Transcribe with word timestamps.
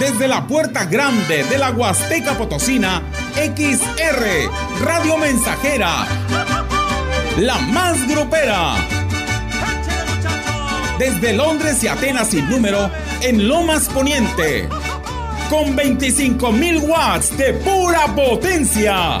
Desde 0.00 0.28
la 0.28 0.46
puerta 0.46 0.84
grande 0.84 1.44
de 1.44 1.56
la 1.56 1.70
Huasteca 1.70 2.36
Potosina, 2.36 3.02
XR, 3.34 4.84
Radio 4.84 5.16
Mensajera, 5.16 6.06
la 7.38 7.56
más 7.58 8.06
grupera. 8.06 8.74
Desde 10.98 11.32
Londres 11.32 11.82
y 11.82 11.88
Atenas 11.88 12.28
sin 12.28 12.48
número, 12.50 12.90
en 13.22 13.48
Lomas 13.48 13.88
Poniente, 13.88 14.68
con 15.48 15.74
25.000 15.74 16.82
watts 16.82 17.36
de 17.38 17.54
pura 17.54 18.06
potencia. 18.14 19.20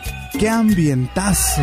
qué 0.41 0.49
ambientazo. 0.49 1.61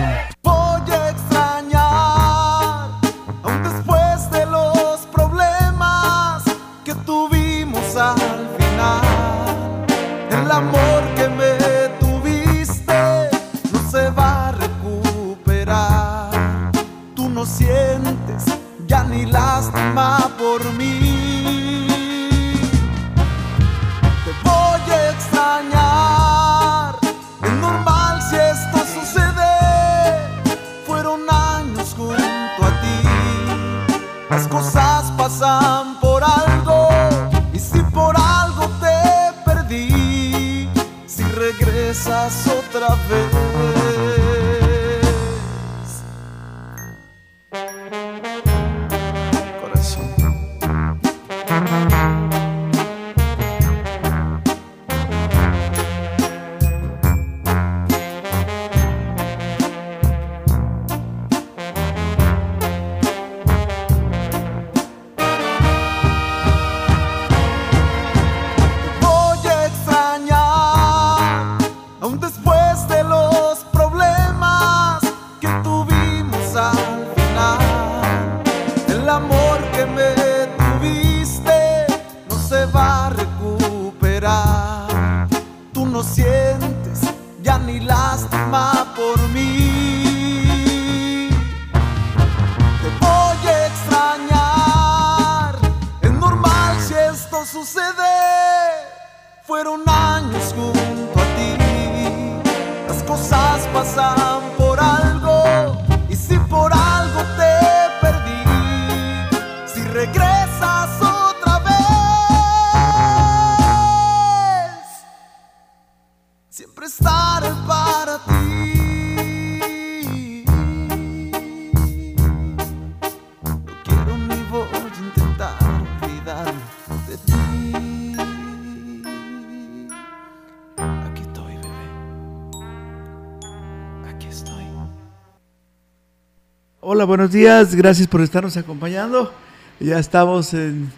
Buenos 137.05 137.31
días. 137.31 137.75
Gracias 137.75 138.09
por 138.09 138.21
estarnos 138.23 138.57
acompañando. 138.57 139.33
Ya 139.79 139.99
estamos 139.99 140.53
en 140.53 140.91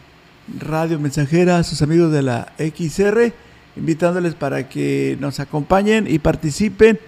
Radio 0.58 0.98
Mensajera, 0.98 1.62
sus 1.62 1.82
amigos 1.82 2.10
de 2.10 2.22
la 2.22 2.52
XR, 2.58 3.32
invitándoles 3.76 4.34
para 4.34 4.68
que 4.68 5.18
nos 5.20 5.40
acompañen 5.40 6.06
y 6.08 6.18
participen. 6.18 6.98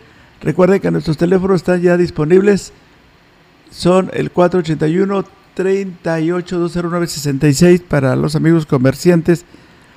Recuerden 0.42 0.80
que 0.80 0.90
nuestros 0.90 1.16
teléfonos 1.16 1.56
están 1.56 1.80
ya 1.80 1.96
disponibles. 1.96 2.72
Son 3.70 4.10
el 4.12 4.30
481 4.30 5.24
38 5.54 6.68
para 7.88 8.14
los 8.14 8.36
amigos 8.36 8.66
comerciantes. 8.66 9.46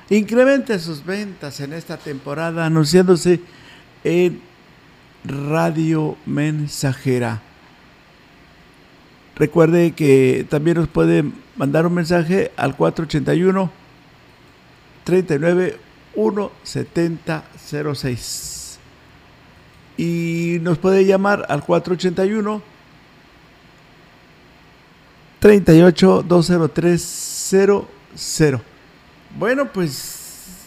Incrementen 0.08 0.80
sus 0.80 1.04
ventas 1.04 1.60
en 1.60 1.72
esta 1.74 1.98
temporada 1.98 2.64
anunciándose 2.64 3.40
en 4.04 4.40
Radio 5.24 6.16
Mensajera. 6.24 7.42
Recuerde 9.36 9.92
que 9.92 10.44
también 10.48 10.78
nos 10.78 10.88
puede 10.88 11.22
mandar 11.56 11.86
un 11.86 11.92
mensaje 11.92 12.52
al 12.56 12.74
481 12.74 13.70
39 15.04 15.78
17006 16.14 18.78
y 19.98 20.56
nos 20.62 20.78
puede 20.78 21.04
llamar 21.04 21.44
al 21.50 21.62
481 21.62 22.62
38 25.38 26.24
20300. 26.26 27.84
Bueno, 29.38 29.70
pues 29.70 30.64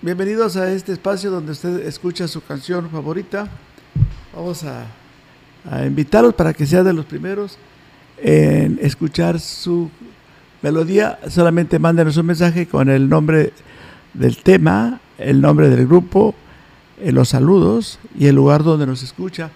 bienvenidos 0.00 0.56
a 0.56 0.70
este 0.70 0.92
espacio 0.92 1.32
donde 1.32 1.50
usted 1.50 1.84
escucha 1.88 2.28
su 2.28 2.40
canción 2.40 2.88
favorita. 2.88 3.48
Vamos 4.32 4.62
a, 4.62 4.86
a 5.68 5.84
invitarlos 5.84 6.34
para 6.34 6.54
que 6.54 6.66
sea 6.66 6.84
de 6.84 6.92
los 6.92 7.04
primeros 7.04 7.58
en 8.22 8.78
escuchar 8.80 9.40
su 9.40 9.90
melodía. 10.62 11.18
Solamente 11.28 11.78
mándenos 11.78 12.16
un 12.16 12.26
mensaje 12.26 12.66
con 12.66 12.88
el 12.88 13.08
nombre 13.08 13.52
del 14.14 14.38
tema, 14.38 15.00
el 15.18 15.40
nombre 15.40 15.68
del 15.68 15.86
grupo, 15.86 16.34
eh, 17.00 17.12
los 17.12 17.30
saludos 17.30 17.98
y 18.18 18.26
el 18.26 18.36
lugar 18.36 18.62
donde 18.62 18.86
nos 18.86 19.02
escucha. 19.02 19.50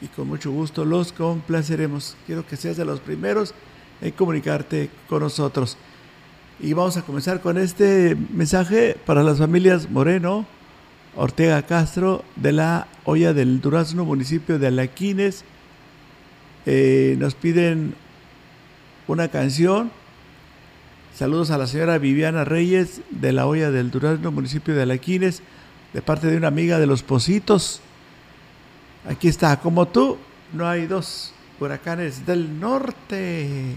Y 0.00 0.08
con 0.08 0.28
mucho 0.28 0.50
gusto 0.50 0.84
los 0.84 1.12
complaceremos. 1.12 2.16
Quiero 2.26 2.46
que 2.46 2.56
seas 2.56 2.76
de 2.76 2.84
los 2.84 3.00
primeros 3.00 3.54
en 4.00 4.10
comunicarte 4.12 4.90
con 5.08 5.22
nosotros. 5.22 5.78
Y 6.60 6.74
vamos 6.74 6.96
a 6.96 7.02
comenzar 7.02 7.40
con 7.40 7.56
este 7.56 8.16
mensaje 8.32 8.96
para 9.06 9.22
las 9.22 9.38
familias 9.38 9.90
Moreno, 9.90 10.44
Ortega 11.16 11.62
Castro, 11.62 12.24
de 12.36 12.52
la 12.52 12.88
Olla 13.04 13.32
del 13.32 13.60
Durazno, 13.60 14.04
municipio 14.04 14.58
de 14.58 14.66
Alaquines. 14.66 15.44
Eh, 16.66 17.16
nos 17.18 17.34
piden 17.34 17.94
una 19.08 19.28
canción. 19.28 19.90
Saludos 21.14 21.50
a 21.50 21.58
la 21.58 21.66
señora 21.66 21.98
Viviana 21.98 22.44
Reyes 22.44 23.02
de 23.10 23.32
la 23.32 23.46
Olla 23.46 23.70
del 23.70 23.90
Durazno, 23.90 24.32
municipio 24.32 24.74
de 24.74 24.82
Alaquines, 24.82 25.42
de 25.92 26.02
parte 26.02 26.26
de 26.28 26.36
una 26.36 26.48
amiga 26.48 26.78
de 26.78 26.86
los 26.86 27.02
Positos. 27.02 27.80
Aquí 29.08 29.28
está, 29.28 29.58
como 29.60 29.88
tú, 29.88 30.16
no 30.52 30.68
hay 30.68 30.86
dos 30.86 31.34
huracanes 31.60 32.24
del 32.24 32.58
norte. 32.58 33.74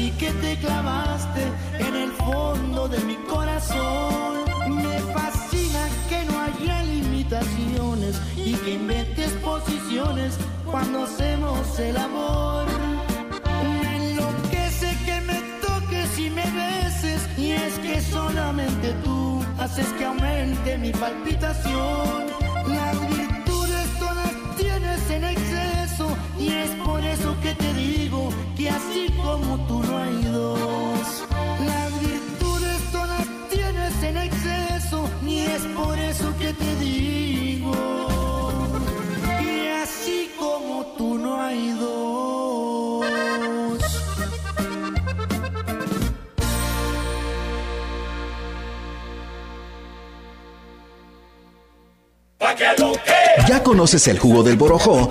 Así 0.00 0.10
que 0.12 0.30
te 0.32 0.56
clavaste 0.56 1.42
en 1.78 1.94
el 1.94 2.10
fondo 2.12 2.88
de 2.88 3.00
mi 3.00 3.16
corazón. 3.28 4.44
Me 4.82 4.98
fascina 5.12 5.88
que 6.08 6.24
no 6.24 6.40
haya 6.40 6.82
limitaciones 6.84 8.20
y 8.36 8.54
que 8.54 8.74
inventes 8.74 9.30
posiciones 9.44 10.38
cuando 10.64 11.04
hacemos 11.04 11.78
el 11.78 11.96
amor. 11.98 12.66
Me 13.82 13.96
enloquece 13.96 14.96
que 15.04 15.20
me 15.20 15.38
toques 15.66 16.18
y 16.18 16.30
me 16.30 16.44
beses 16.44 17.20
y 17.36 17.50
es 17.52 17.78
que 17.80 18.00
solamente 18.00 18.94
tú 19.04 19.44
haces 19.58 19.86
que 19.98 20.04
aumente 20.06 20.78
mi 20.78 20.92
palpitación. 20.92 22.30
Así 28.76 29.12
como 29.22 29.58
tú 29.66 29.82
no 29.82 29.98
hay 29.98 30.22
dos. 30.24 31.24
Las 31.66 32.00
virtudes 32.00 32.92
todas 32.92 33.26
tienes 33.50 34.02
en 34.02 34.16
exceso 34.16 35.08
y 35.26 35.38
es 35.38 35.62
por 35.76 35.98
eso 35.98 36.32
que 36.38 36.52
te 36.52 36.76
digo 36.76 37.72
que 39.40 39.72
así 39.82 40.30
como 40.38 40.86
tú 40.96 41.18
no 41.18 41.40
hay 41.40 41.70
dos. 41.72 42.00
¿Ya 53.48 53.62
conoces 53.62 54.06
el 54.08 54.18
jugo 54.18 54.42
del 54.42 54.56
borojó? 54.56 55.10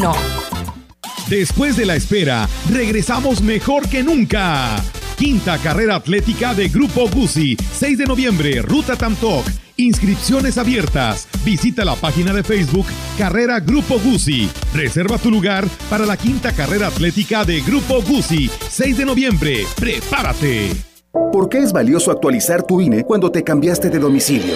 Después 1.29 1.77
de 1.77 1.85
la 1.85 1.95
espera, 1.95 2.49
regresamos 2.69 3.41
mejor 3.41 3.87
que 3.87 4.03
nunca. 4.03 4.75
Quinta 5.17 5.57
carrera 5.59 5.95
atlética 5.95 6.53
de 6.53 6.69
Grupo 6.69 7.07
Guzzi, 7.07 7.55
6 7.55 7.99
de 7.99 8.05
noviembre, 8.05 8.61
Ruta 8.61 8.95
Tamtoc. 8.95 9.45
Inscripciones 9.77 10.57
abiertas. 10.57 11.27
Visita 11.45 11.85
la 11.85 11.95
página 11.95 12.33
de 12.33 12.43
Facebook 12.43 12.87
Carrera 13.17 13.59
Grupo 13.59 13.99
Guzzi. 13.99 14.49
Reserva 14.73 15.17
tu 15.17 15.29
lugar 15.29 15.67
para 15.89 16.05
la 16.05 16.17
quinta 16.17 16.51
carrera 16.51 16.87
atlética 16.87 17.45
de 17.45 17.61
Grupo 17.61 18.01
Guzzi, 18.01 18.49
6 18.69 18.97
de 18.97 19.05
noviembre. 19.05 19.65
¡Prepárate! 19.79 20.71
¿Por 21.31 21.47
qué 21.49 21.59
es 21.59 21.71
valioso 21.71 22.11
actualizar 22.11 22.63
tu 22.63 22.81
INE 22.81 23.03
cuando 23.03 23.31
te 23.31 23.43
cambiaste 23.43 23.89
de 23.89 23.99
domicilio? 23.99 24.55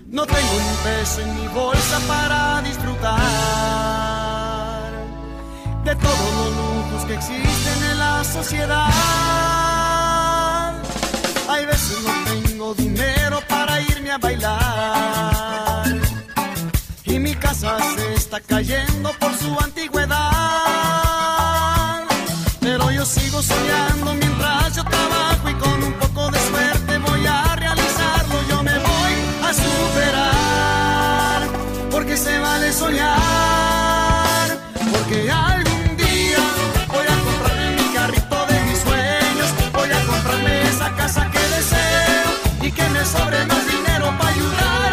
No 0.11 0.25
tengo 0.25 0.55
un 0.57 0.75
peso 0.83 1.21
en 1.21 1.35
mi 1.39 1.47
bolsa 1.47 1.99
para 2.05 2.61
disfrutar 2.63 3.11
de 5.85 5.95
todos 5.95 6.33
los 6.35 6.49
lujos 6.57 7.05
que 7.07 7.13
existen 7.13 7.83
en 7.91 7.97
la 7.97 8.21
sociedad. 8.25 8.89
Hay 11.47 11.65
veces 11.65 11.97
no 12.03 12.11
tengo 12.25 12.73
dinero 12.73 13.39
para 13.47 13.79
irme 13.79 14.11
a 14.11 14.17
bailar. 14.17 14.61
casa 17.39 17.77
se 17.95 18.13
está 18.13 18.41
cayendo 18.41 19.13
por 19.17 19.33
su 19.37 19.57
antigüedad. 19.63 20.19
Pero 22.59 22.91
yo 22.91 23.05
sigo 23.05 23.41
soñando 23.41 24.13
mientras 24.15 24.75
yo 24.75 24.83
trabajo 24.83 25.49
y 25.49 25.53
con 25.53 25.83
un 25.83 25.93
poco 25.93 26.31
de 26.31 26.39
suerte 26.49 26.80
superar, 29.91 31.41
porque 31.89 32.15
se 32.17 32.39
vale 32.39 32.71
soñar, 32.71 34.47
porque 34.91 35.29
algún 35.29 35.97
día 35.97 36.43
voy 36.87 37.05
a 37.05 37.17
comprarme 37.25 37.75
mi 37.75 37.93
carrito 37.93 38.45
de 38.47 38.61
mis 38.67 38.79
sueños, 38.79 39.49
voy 39.73 39.91
a 39.91 40.01
comprarme 40.05 40.61
esa 40.63 40.89
casa 40.95 41.29
que 41.31 41.39
deseo 41.39 42.29
y 42.61 42.71
que 42.71 42.89
me 42.89 43.05
sobre 43.05 43.45
más 43.45 43.65
dinero 43.67 44.13
para 44.17 44.29
ayudar 44.29 44.90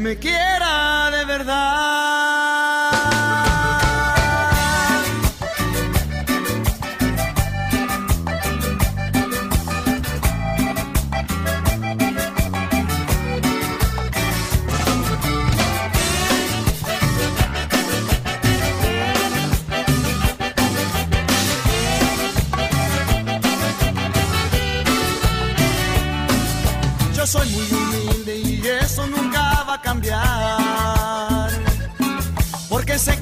me 0.00 0.16
quiera 0.16 1.10
de 1.10 1.24
verdad. 1.24 2.17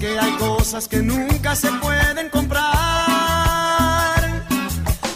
Que 0.01 0.19
hay 0.19 0.33
cosas 0.33 0.89
que 0.89 0.99
nunca 0.99 1.57
se 1.57 1.71
pueden 1.73 2.29
comprar. 2.29 2.65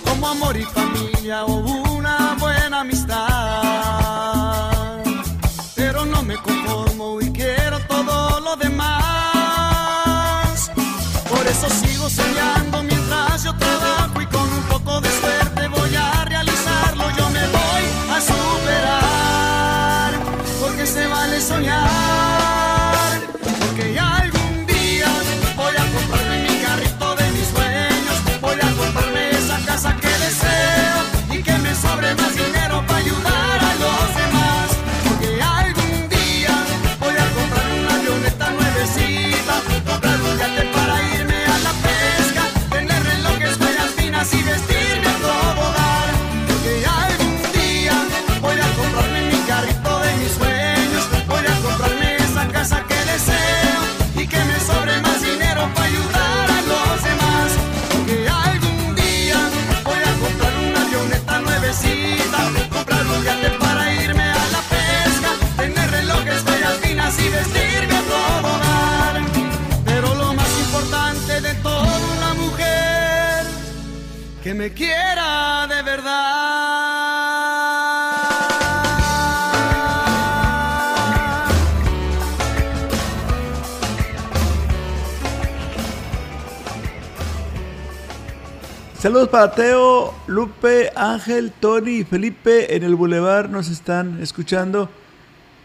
Como 0.08 0.26
amor 0.28 0.56
y 0.56 0.62
familia 0.62 1.44
o 1.44 1.56
una 1.96 2.34
buena 2.38 2.80
amistad. 2.80 3.18
Pero 5.76 6.06
no 6.06 6.22
me 6.22 6.36
conformo 6.38 7.20
y 7.20 7.30
quiero 7.30 7.78
todo 7.80 8.40
lo 8.40 8.56
demás. 8.56 8.90
Por 11.28 11.46
eso 11.46 11.68
sigo 11.68 12.08
soñando 12.08 12.69
Saludos 89.00 89.30
para 89.30 89.50
Teo, 89.52 90.12
Lupe, 90.26 90.92
Ángel, 90.94 91.52
Tony 91.58 92.00
y 92.00 92.04
Felipe 92.04 92.76
en 92.76 92.82
el 92.82 92.96
Boulevard. 92.96 93.48
Nos 93.48 93.70
están 93.70 94.22
escuchando 94.22 94.90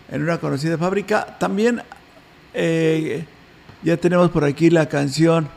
en 0.10 0.24
una 0.24 0.38
conocida 0.38 0.78
fábrica. 0.78 1.38
También 1.38 1.82
eh, 2.54 3.26
ya 3.84 3.98
tenemos 3.98 4.32
por 4.32 4.46
aquí 4.46 4.70
la 4.70 4.88
canción 4.88 5.50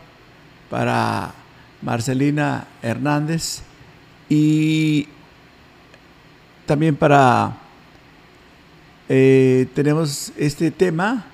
para 0.68 1.35
Marcelina 1.80 2.66
Hernández 2.82 3.61
y 4.28 5.06
también 6.66 6.97
para 6.97 7.58
eh, 9.08 9.68
tenemos 9.75 10.32
este 10.37 10.73
tema 10.73 11.26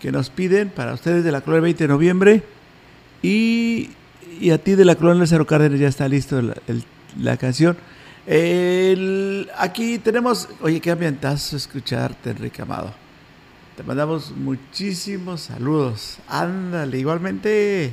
que 0.00 0.10
nos 0.10 0.30
piden 0.30 0.70
para 0.70 0.94
ustedes 0.94 1.22
de 1.22 1.32
la 1.32 1.42
Colonia 1.42 1.64
20 1.64 1.84
de 1.84 1.88
noviembre 1.88 2.42
y, 3.22 3.90
y 4.40 4.50
a 4.50 4.58
ti 4.58 4.74
de 4.74 4.84
la 4.84 4.94
Colonia 4.94 5.26
Cerro 5.26 5.46
Cárdenas 5.46 5.80
ya 5.80 5.88
está 5.88 6.08
listo 6.08 6.40
la, 7.18 7.36
canción. 7.36 7.76
Aquí 9.58 9.98
tenemos, 9.98 10.48
oye, 10.60 10.80
qué 10.80 10.90
ambientazo 10.90 11.56
escucharte, 11.56 12.30
Enrique 12.30 12.62
Amado. 12.62 12.92
Te 13.76 13.82
mandamos 13.82 14.32
muchísimos 14.34 15.42
saludos. 15.42 16.16
Ándale, 16.28 16.98
igualmente. 16.98 17.92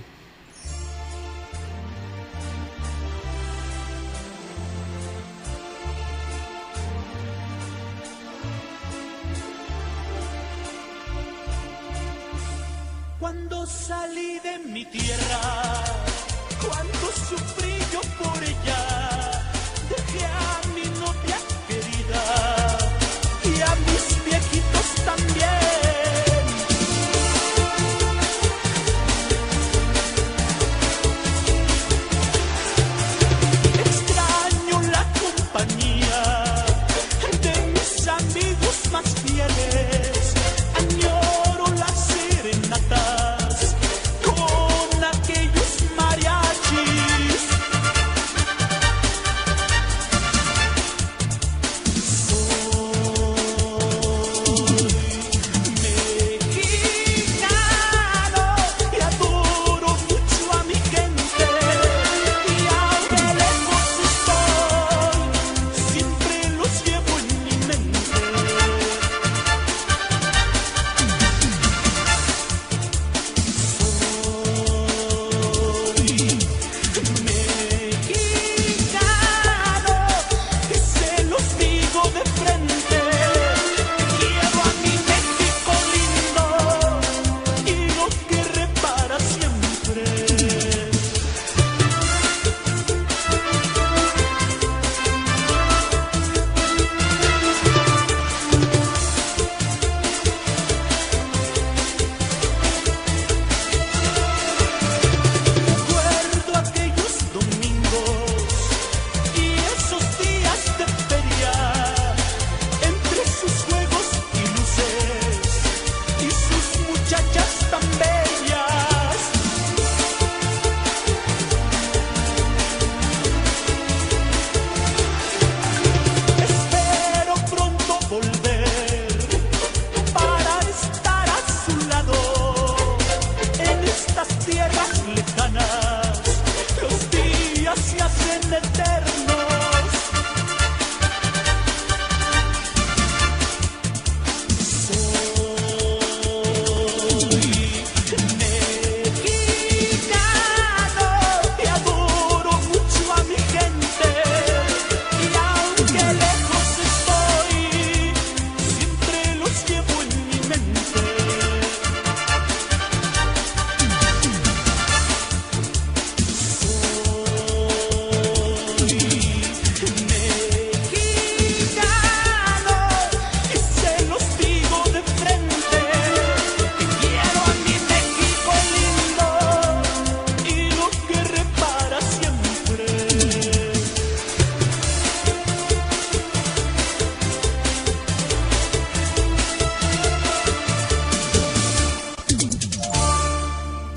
Cuando 13.19 13.65
salí 13.65 14.39
de 14.39 14.59
mi 14.69 14.85
tierra, 14.85 15.83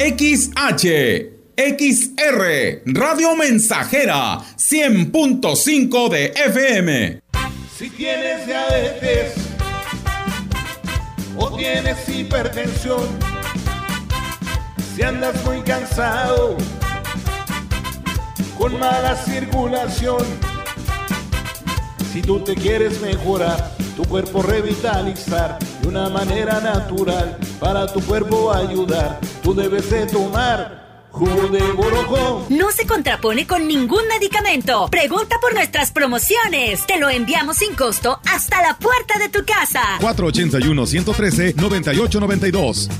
XH, 0.07 1.33
XR, 1.57 2.83
Radio 2.85 3.35
Mensajera, 3.35 4.39
100.5 4.57 6.09
de 6.09 6.27
FM. 6.27 7.21
Si 7.77 7.91
tienes 7.91 8.47
diabetes 8.47 9.35
o 11.37 11.57
tienes 11.57 12.09
hipertensión, 12.09 13.03
si 14.95 15.03
andas 15.03 15.45
muy 15.45 15.61
cansado, 15.63 16.57
con 18.57 18.79
mala 18.79 19.17
circulación, 19.17 20.25
si 22.13 22.23
tú 22.23 22.39
te 22.39 22.55
quieres 22.55 23.01
mejorar, 23.01 23.77
tu 23.97 24.05
cuerpo 24.05 24.41
revitalizar 24.41 25.59
de 25.83 25.89
una 25.89 26.09
manera 26.11 26.61
natural, 26.61 27.39
para 27.59 27.93
tu 27.93 28.01
cuerpo 28.03 28.53
ayudar, 28.53 29.19
tú 29.47 29.55
debes 29.55 29.89
de 29.91 30.05
tomar 30.07 30.85
Jugo 31.13 31.49
de 31.49 31.63
borojó. 31.73 32.45
No 32.51 32.71
se 32.73 32.85
contrapone 32.85 33.47
con 33.47 33.67
ningún 33.67 34.07
medicamento. 34.07 34.87
Pregunta 34.91 35.37
por 35.41 35.55
nuestras 35.55 35.91
promociones. 35.91 36.85
Te 36.87 36.99
lo 36.99 37.09
enviamos 37.09 37.57
sin 37.57 37.75
costo 37.75 38.21
hasta 38.31 38.61
la 38.61 38.77
puerta 38.77 39.19
de 39.19 39.31
tu 39.31 39.43
casa. 39.47 39.81
481-113-9892. 40.01 42.91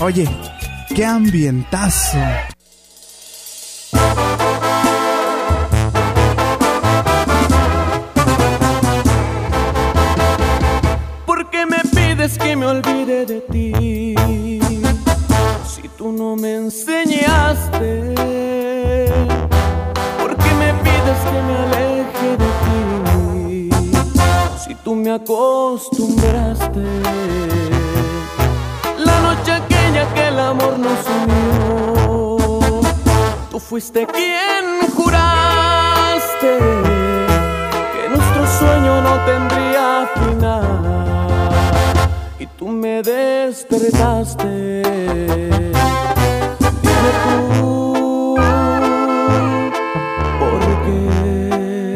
Oye, 0.00 0.28
qué 0.94 1.04
ambientazo. 1.04 2.18
¿Por 11.26 11.50
qué 11.50 11.66
me 11.66 11.78
pides 11.92 12.38
que 12.38 12.54
me 12.54 12.66
olvide 12.66 13.26
de 13.26 13.40
ti? 13.40 14.14
Si 15.66 15.88
tú 15.96 16.12
no 16.12 16.36
me 16.36 16.54
enseñaste. 16.54 18.14
¿Por 20.20 20.36
qué 20.36 20.54
me 20.54 20.74
pides 20.74 21.18
que 21.24 21.42
me 21.42 21.56
aleje 21.64 22.36
de 22.36 22.50
ti? 22.62 23.68
Si 24.64 24.76
tú 24.76 24.94
me 24.94 25.10
acostumbraste. 25.10 27.77
Aquella 29.88 30.06
que 30.12 30.28
el 30.28 30.38
amor 30.38 30.78
nos 30.78 30.98
unió, 31.22 32.36
tú 33.50 33.58
fuiste 33.58 34.06
quien 34.06 34.86
juraste 34.94 36.58
que 37.94 38.08
nuestro 38.10 38.46
sueño 38.58 39.00
no 39.00 39.24
tendría 39.24 40.10
final 40.14 41.50
y 42.38 42.46
tú 42.48 42.68
me 42.68 43.02
despertaste. 43.02 44.82
Dime 46.82 47.10
tú, 47.24 48.36
¿por 50.38 50.60
qué? 50.84 51.94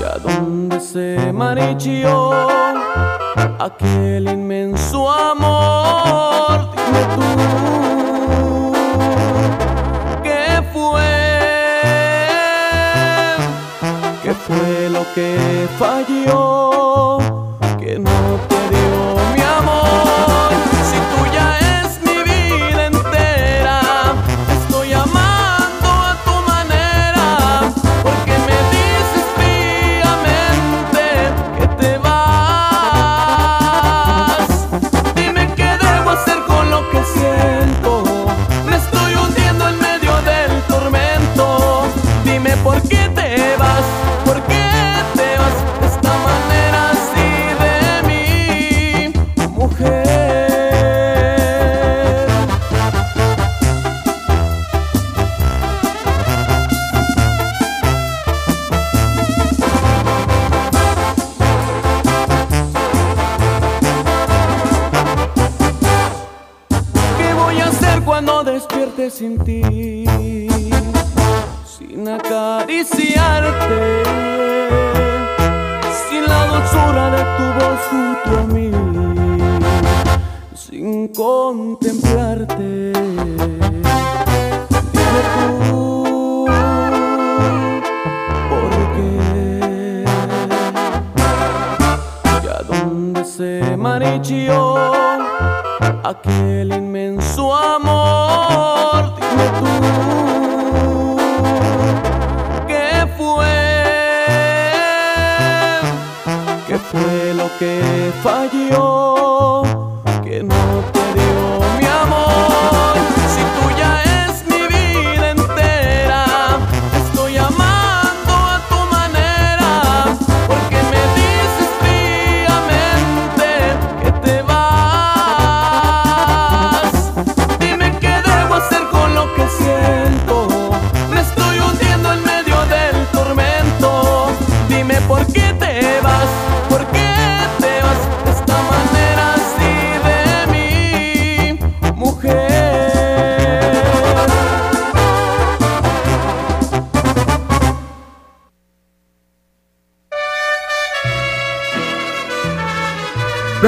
¿Y 0.00 0.02
a 0.02 0.18
dónde 0.18 0.80
se 0.80 1.32
marichó? 1.32 2.73
Aquel 3.64 4.28
inmenso 4.28 5.10
amor. 5.10 6.68
Dime 6.76 7.02
tú, 7.14 8.72
¿qué 10.22 10.62
fue? 10.72 11.12
¿Qué 14.22 14.34
fue 14.34 14.90
lo 14.90 15.02
que 15.14 15.68
falló? 15.78 16.73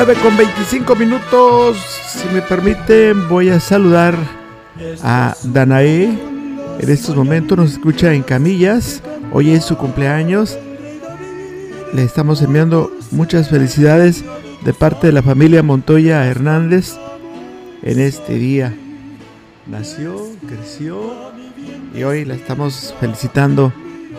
9 0.06 0.22
con 0.22 0.36
25 0.36 0.94
minutos. 0.94 1.78
Si 2.08 2.28
me 2.28 2.40
permiten, 2.40 3.28
voy 3.28 3.48
a 3.48 3.58
saludar 3.58 4.14
a 5.02 5.34
Danae. 5.42 6.04
En 6.78 6.88
estos 6.88 7.16
momentos 7.16 7.58
nos 7.58 7.72
escucha 7.72 8.14
en 8.14 8.22
Camillas. 8.22 9.02
Hoy 9.32 9.50
es 9.50 9.64
su 9.64 9.76
cumpleaños. 9.76 10.56
Le 11.92 12.04
estamos 12.04 12.40
enviando 12.40 12.92
muchas 13.10 13.50
felicidades 13.50 14.24
de 14.64 14.72
parte 14.72 15.08
de 15.08 15.12
la 15.12 15.24
familia 15.24 15.64
Montoya 15.64 16.24
Hernández 16.24 16.94
en 17.82 17.98
este 17.98 18.34
día. 18.34 18.76
Nació, 19.66 20.24
creció 20.46 21.32
y 21.92 22.04
hoy 22.04 22.24
la 22.24 22.34
estamos 22.34 22.94
felicitando 23.00 23.72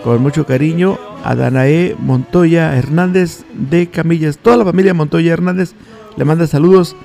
con 0.04 0.22
mucho 0.22 0.46
cariño 0.46 1.00
a 1.28 1.36
Danae 1.36 1.94
Montoya 2.00 2.78
Hernández 2.78 3.44
de 3.54 3.88
Camillas. 3.88 4.38
Toda 4.38 4.56
la 4.56 4.64
familia 4.64 4.94
Montoya 4.94 5.34
Hernández 5.34 5.74
le 6.16 6.24
manda 6.24 6.48
saludos 6.48 6.96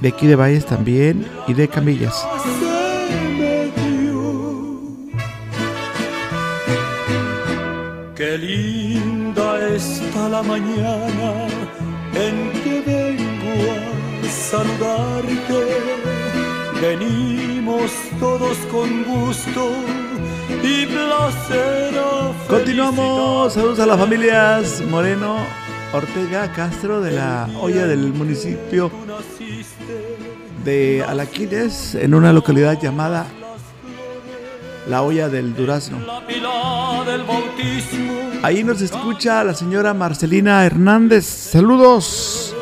de 0.00 0.08
aquí 0.08 0.26
de 0.26 0.34
Valles 0.34 0.64
también 0.64 1.26
y 1.46 1.52
de 1.52 1.68
Camillas. 1.68 2.26
Qué 8.16 8.38
linda 8.38 9.68
está 9.76 10.30
la 10.30 10.42
mañana 10.42 11.48
en 12.14 12.62
que 12.62 12.82
vengo 12.86 13.72
a 14.24 14.30
saludarte. 14.30 15.60
Venimos 16.80 17.90
todos 18.18 18.56
con 18.72 19.04
gusto 19.04 20.07
y 20.62 20.86
placer. 20.86 21.94
Continuamos. 22.48 23.52
Saludos 23.52 23.80
a 23.80 23.86
las 23.86 23.98
familias 23.98 24.82
Moreno, 24.88 25.36
Ortega, 25.92 26.52
Castro 26.52 27.00
de 27.00 27.12
la 27.12 27.48
olla 27.60 27.86
del 27.86 28.12
municipio 28.12 28.90
de 30.64 31.04
Alaquines 31.06 31.94
en 31.94 32.14
una 32.14 32.32
localidad 32.32 32.80
llamada 32.80 33.26
La 34.88 35.02
olla 35.02 35.28
del 35.28 35.54
Durazno. 35.54 35.98
Ahí 38.42 38.64
nos 38.64 38.80
escucha 38.80 39.44
la 39.44 39.52
señora 39.54 39.92
Marcelina 39.94 40.64
Hernández. 40.64 41.26
Saludos. 41.26 42.54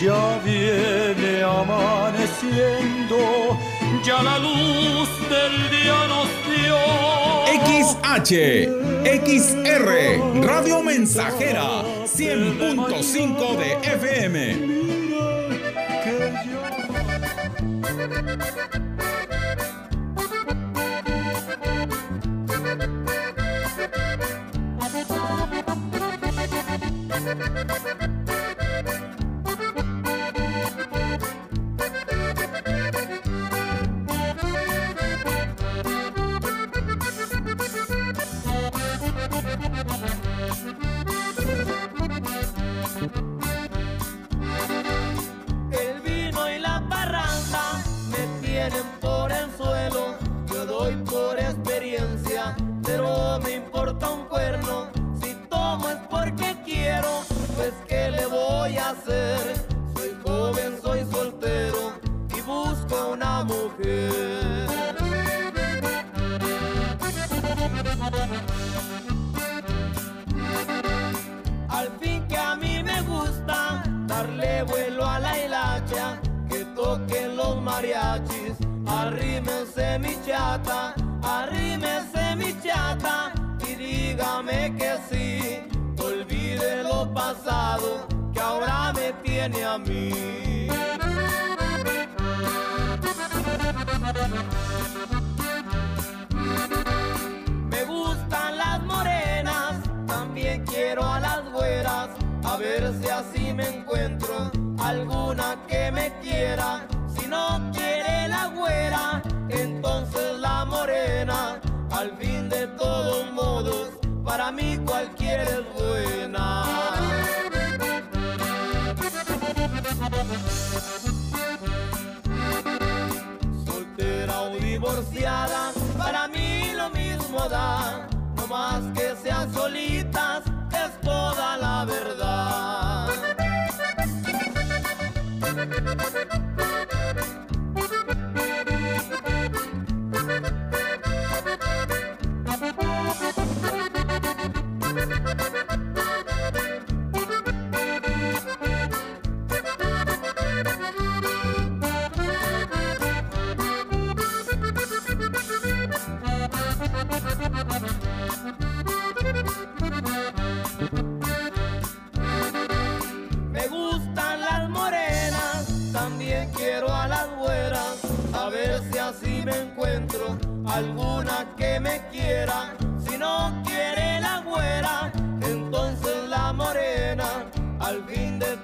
Ya 0.00 0.38
viene 0.42 1.42
amaneciendo, 1.42 3.18
ya 4.02 4.22
la 4.22 4.38
luz 4.38 5.08
del 5.28 5.70
día 5.70 6.06
nos 6.08 6.28
XH, 7.66 8.32
XR, 9.24 9.88
Radio 10.42 10.82
Mensajera, 10.82 11.82
100.5 12.06 13.56
de 13.56 13.72
FM. 13.92 14.80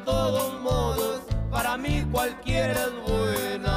Todos 0.06 0.54
modos, 0.60 1.20
para 1.50 1.76
mí 1.76 2.06
cualquiera 2.12 2.80
es 2.84 2.94
buena. 3.10 3.76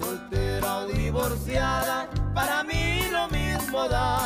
Soltera 0.00 0.76
o 0.78 0.86
divorciada, 0.86 2.08
para 2.34 2.64
mí 2.64 3.02
lo 3.12 3.28
mismo 3.28 3.86
da. 3.88 4.18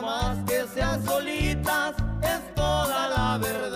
Más 0.00 0.38
que 0.46 0.66
sean 0.74 1.04
solitas, 1.04 1.94
es 2.22 2.54
toda 2.54 3.08
la 3.08 3.38
verdad. 3.38 3.75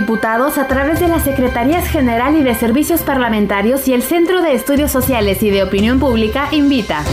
Diputados, 0.00 0.56
a 0.56 0.66
través 0.66 0.98
de 0.98 1.08
las 1.08 1.24
Secretarías 1.24 1.86
General 1.86 2.34
y 2.34 2.42
de 2.42 2.54
Servicios 2.54 3.02
Parlamentarios 3.02 3.86
y 3.86 3.92
el 3.92 4.02
Centro 4.02 4.40
de 4.40 4.54
Estudios 4.54 4.90
Sociales 4.90 5.42
y 5.42 5.50
de 5.50 5.62
Opinión 5.62 6.00
Pública, 6.00 6.48
invita 6.52 7.04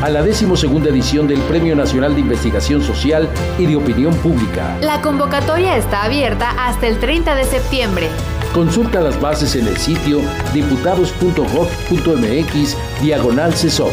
a 0.00 0.08
la 0.08 0.22
decimosegunda 0.22 0.88
edición 0.88 1.28
del 1.28 1.42
Premio 1.42 1.76
Nacional 1.76 2.14
de 2.14 2.22
Investigación 2.22 2.80
Social 2.80 3.28
y 3.58 3.66
de 3.66 3.76
Opinión 3.76 4.14
Pública. 4.14 4.74
La 4.80 5.02
convocatoria 5.02 5.76
está 5.76 6.04
abierta 6.04 6.54
hasta 6.56 6.86
el 6.86 6.98
30 6.98 7.34
de 7.34 7.44
septiembre. 7.44 8.08
Consulta 8.54 9.02
las 9.02 9.20
bases 9.20 9.54
en 9.56 9.66
el 9.66 9.76
sitio 9.76 10.22
diputados.gov.mx 10.54 13.02
diagonal 13.02 13.52
CESOP. 13.52 13.92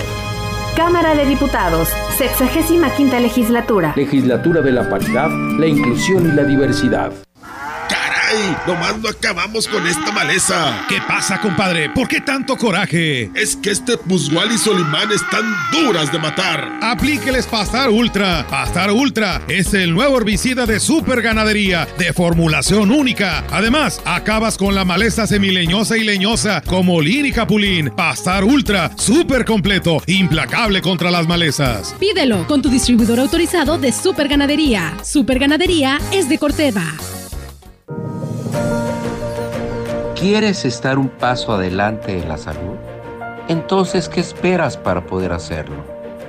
Cámara 0.77 1.15
de 1.15 1.25
Diputados, 1.25 1.89
65 2.17 3.19
legislatura. 3.19 3.91
Legislatura 3.97 4.61
de 4.61 4.71
la 4.71 4.89
Paridad, 4.89 5.27
la 5.59 5.67
Inclusión 5.67 6.29
y 6.29 6.31
la 6.31 6.45
Diversidad. 6.45 7.11
¡Caray! 8.31 8.55
Nomás 8.67 8.97
no 8.99 9.09
acabamos 9.09 9.67
con 9.67 9.85
esta 9.85 10.11
maleza. 10.11 10.85
¿Qué 10.87 10.99
pasa, 11.07 11.39
compadre? 11.39 11.89
¿Por 11.89 12.07
qué 12.07 12.21
tanto 12.21 12.57
coraje? 12.57 13.31
Es 13.35 13.55
que 13.55 13.71
este 13.71 13.97
Puzgual 13.97 14.51
y 14.51 14.57
Solimán 14.57 15.11
están 15.11 15.43
duras 15.71 16.11
de 16.11 16.19
matar. 16.19 16.79
Aplíqueles 16.81 17.45
Pastar 17.45 17.89
Ultra. 17.89 18.45
Pastar 18.49 18.91
Ultra 18.91 19.41
es 19.47 19.73
el 19.73 19.93
nuevo 19.93 20.17
herbicida 20.17 20.65
de 20.65 20.79
super 20.79 21.21
ganadería 21.21 21.87
de 21.97 22.13
formulación 22.13 22.91
única. 22.91 23.43
Además, 23.51 24.01
acabas 24.05 24.57
con 24.57 24.75
la 24.75 24.85
maleza 24.85 25.27
semileñosa 25.27 25.97
y 25.97 26.03
leñosa 26.03 26.61
como 26.61 27.01
lin 27.01 27.25
y 27.25 27.31
capulín. 27.31 27.89
Pastar 27.89 28.43
Ultra, 28.43 28.91
súper 28.95 29.45
completo, 29.45 30.01
implacable 30.07 30.81
contra 30.81 31.11
las 31.11 31.27
malezas. 31.27 31.95
Pídelo 31.99 32.47
con 32.47 32.61
tu 32.61 32.69
distribuidor 32.69 33.19
autorizado 33.19 33.77
de 33.77 33.91
Super 33.91 34.27
Ganadería. 34.27 34.97
Super 35.03 35.39
Ganadería 35.39 35.99
es 36.11 36.29
de 36.29 36.37
Corteva. 36.37 36.83
¿Quieres 40.21 40.65
estar 40.65 40.99
un 40.99 41.09
paso 41.09 41.53
adelante 41.53 42.15
en 42.15 42.29
la 42.29 42.37
salud? 42.37 42.75
Entonces, 43.47 44.07
¿qué 44.07 44.19
esperas 44.19 44.77
para 44.77 45.07
poder 45.07 45.31
hacerlo? 45.31 45.77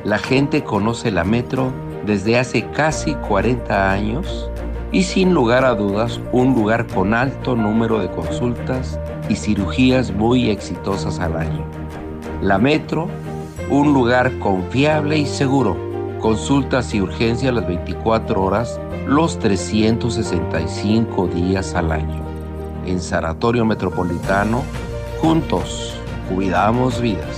La 0.03 0.17
gente 0.17 0.65
conoce 0.65 1.11
la 1.11 1.25
Metro 1.25 1.75
desde 2.07 2.39
hace 2.39 2.71
casi 2.71 3.13
40 3.17 3.93
años 3.93 4.49
y 4.93 5.03
sin 5.03 5.35
lugar 5.35 5.67
a 5.67 5.75
dudas 5.75 6.21
un 6.33 6.55
lugar 6.55 6.87
con 6.87 7.13
alto 7.13 7.55
número 7.55 7.99
de 7.99 8.11
consultas 8.11 8.99
y 9.29 9.37
cirugías 9.37 10.11
muy 10.11 10.49
exitosas 10.49 11.21
al 11.21 11.37
año. 11.37 11.63
La 12.41 12.57
Metro, 12.57 13.11
un 13.69 13.93
lugar 13.93 14.39
confiable 14.39 15.19
y 15.19 15.27
seguro. 15.27 15.77
Consultas 16.19 16.95
y 16.95 17.03
urgencias 17.03 17.53
las 17.53 17.67
24 17.67 18.43
horas, 18.43 18.81
los 19.07 19.39
365 19.39 21.27
días 21.27 21.75
al 21.75 21.93
año. 21.93 22.32
En 22.85 23.01
Sanatorio 23.01 23.65
Metropolitano, 23.65 24.65
juntos, 25.21 25.95
cuidamos 26.35 27.01
vidas. 27.01 27.37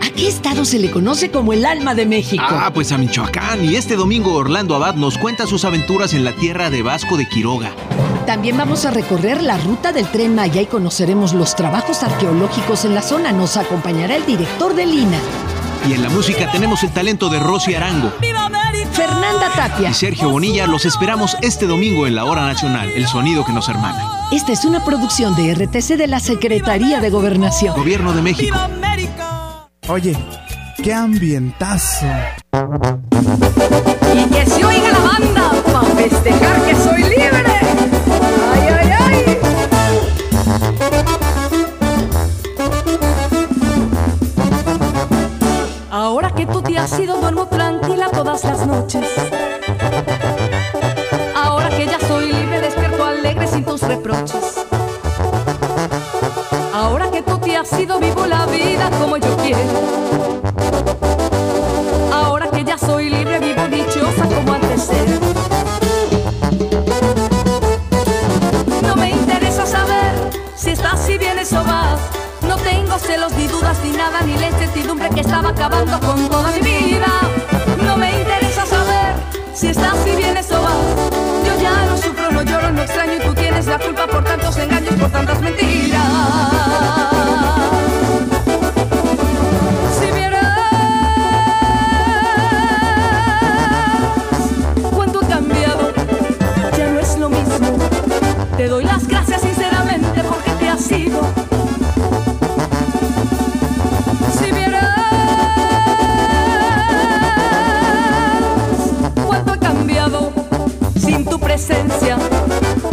¿A 0.00 0.10
qué 0.14 0.28
estado 0.28 0.64
se 0.64 0.78
le 0.78 0.90
conoce 0.90 1.30
como 1.32 1.52
el 1.52 1.64
alma 1.64 1.94
de 1.96 2.06
México? 2.06 2.44
Ah, 2.46 2.70
pues 2.72 2.92
a 2.92 2.98
Michoacán. 2.98 3.64
Y 3.64 3.74
este 3.74 3.96
domingo 3.96 4.34
Orlando 4.34 4.76
Abad 4.76 4.94
nos 4.94 5.18
cuenta 5.18 5.46
sus 5.46 5.64
aventuras 5.64 6.14
en 6.14 6.24
la 6.24 6.32
tierra 6.32 6.70
de 6.70 6.82
Vasco 6.82 7.16
de 7.16 7.28
Quiroga. 7.28 7.72
También 8.26 8.56
vamos 8.56 8.84
a 8.86 8.92
recorrer 8.92 9.42
la 9.42 9.58
ruta 9.58 9.90
del 9.90 10.06
tren 10.06 10.36
Maya 10.36 10.60
y 10.60 10.66
conoceremos 10.66 11.34
los 11.34 11.56
trabajos 11.56 12.04
arqueológicos 12.04 12.84
en 12.84 12.94
la 12.94 13.02
zona. 13.02 13.32
Nos 13.32 13.56
acompañará 13.56 14.14
el 14.14 14.24
director 14.24 14.74
de 14.76 14.86
Lina, 14.86 15.18
Y 15.88 15.94
en 15.94 16.02
la 16.02 16.08
música 16.08 16.50
tenemos 16.52 16.84
el 16.84 16.92
talento 16.92 17.28
de 17.28 17.40
Rosy 17.40 17.74
Arango. 17.74 18.12
Fernanda 18.92 19.50
Tapia. 19.54 19.90
Y 19.90 19.94
Sergio 19.94 20.30
Bonilla 20.30 20.66
los 20.66 20.84
esperamos 20.84 21.36
este 21.42 21.66
domingo 21.66 22.06
en 22.06 22.14
la 22.14 22.24
Hora 22.24 22.42
Nacional, 22.46 22.90
el 22.94 23.06
sonido 23.06 23.44
que 23.44 23.52
nos 23.52 23.68
hermana. 23.68 24.28
Esta 24.30 24.52
es 24.52 24.64
una 24.64 24.84
producción 24.84 25.34
de 25.34 25.54
RTC 25.54 25.96
de 25.96 26.06
la 26.06 26.20
Secretaría 26.20 27.00
de 27.00 27.10
Gobernación. 27.10 27.74
Gobierno 27.76 28.12
de 28.12 28.22
México. 28.22 28.56
Oye, 29.88 30.16
qué 30.82 30.94
ambientazo. 30.94 32.06
Y 34.14 34.24
que 34.30 34.46
se 34.46 34.64
oiga 34.64 34.92
la 34.92 34.98
banda 34.98 35.50
para 35.72 35.86
festejar 35.96 36.62
que 36.64 36.74
soy 36.76 37.02
libre. 37.02 37.44
Ay, 38.54 38.68
ay, 38.68 38.90
ay. 38.90 38.91
Que 46.46 46.52
tú 46.52 46.60
te 46.60 46.76
has 46.76 46.98
ido, 46.98 47.18
duermo 47.18 47.46
tranquila 47.46 48.08
todas 48.10 48.42
las 48.42 48.66
noches. 48.66 49.06
Ahora 51.36 51.68
que 51.70 51.86
ya 51.86 52.00
soy 52.00 52.32
libre, 52.32 52.60
despierto 52.60 53.04
alegre 53.04 53.46
sin 53.46 53.64
tus 53.64 53.80
reproches. 53.82 54.66
Ahora 56.74 57.08
que 57.12 57.22
tú 57.22 57.38
te 57.38 57.56
has 57.56 57.72
ido, 57.78 58.00
vivo 58.00 58.26
la 58.26 58.46
vida 58.46 58.90
como 58.98 59.18
yo 59.18 59.36
quiero. 59.36 60.31
Ni 74.20 74.36
la 74.36 74.48
incertidumbre 74.48 75.08
que 75.10 75.20
estaba 75.20 75.48
acabando 75.48 75.98
con 76.00 76.28
toda 76.28 76.52
mi 76.52 76.60
vida. 76.60 77.06
No 77.84 77.96
me 77.96 78.20
interesa 78.20 78.66
saber 78.66 79.14
si 79.54 79.68
estás, 79.68 79.96
si 80.04 80.14
vienes 80.14 80.50
o 80.52 80.62
vas. 80.62 80.76
Yo 81.44 81.60
ya 81.60 81.86
no 81.86 81.96
sufro, 81.96 82.30
no 82.30 82.42
lloro, 82.42 82.70
no 82.70 82.82
extraño 82.82 83.14
y 83.14 83.20
tú 83.20 83.34
tienes 83.34 83.66
la 83.66 83.78
culpa 83.78 84.06
por 84.06 84.22
tantos 84.22 84.56
engaños, 84.58 84.94
por 84.94 85.10
tantas 85.10 85.40
mentiras. 85.40 86.02
Si 89.98 90.06
vieras 90.12 90.58
cuánto 94.94 95.20
ha 95.20 95.28
cambiado, 95.28 95.92
ya 96.76 96.88
no 96.90 97.00
es 97.00 97.18
lo 97.18 97.28
mismo. 97.28 97.78
Te 98.56 98.68
doy 98.68 98.84
las 98.84 99.08
gracias 99.08 99.40
sinceramente 99.40 100.22
porque 100.22 100.50
te 100.60 100.68
has 100.68 100.90
ido. 100.92 101.51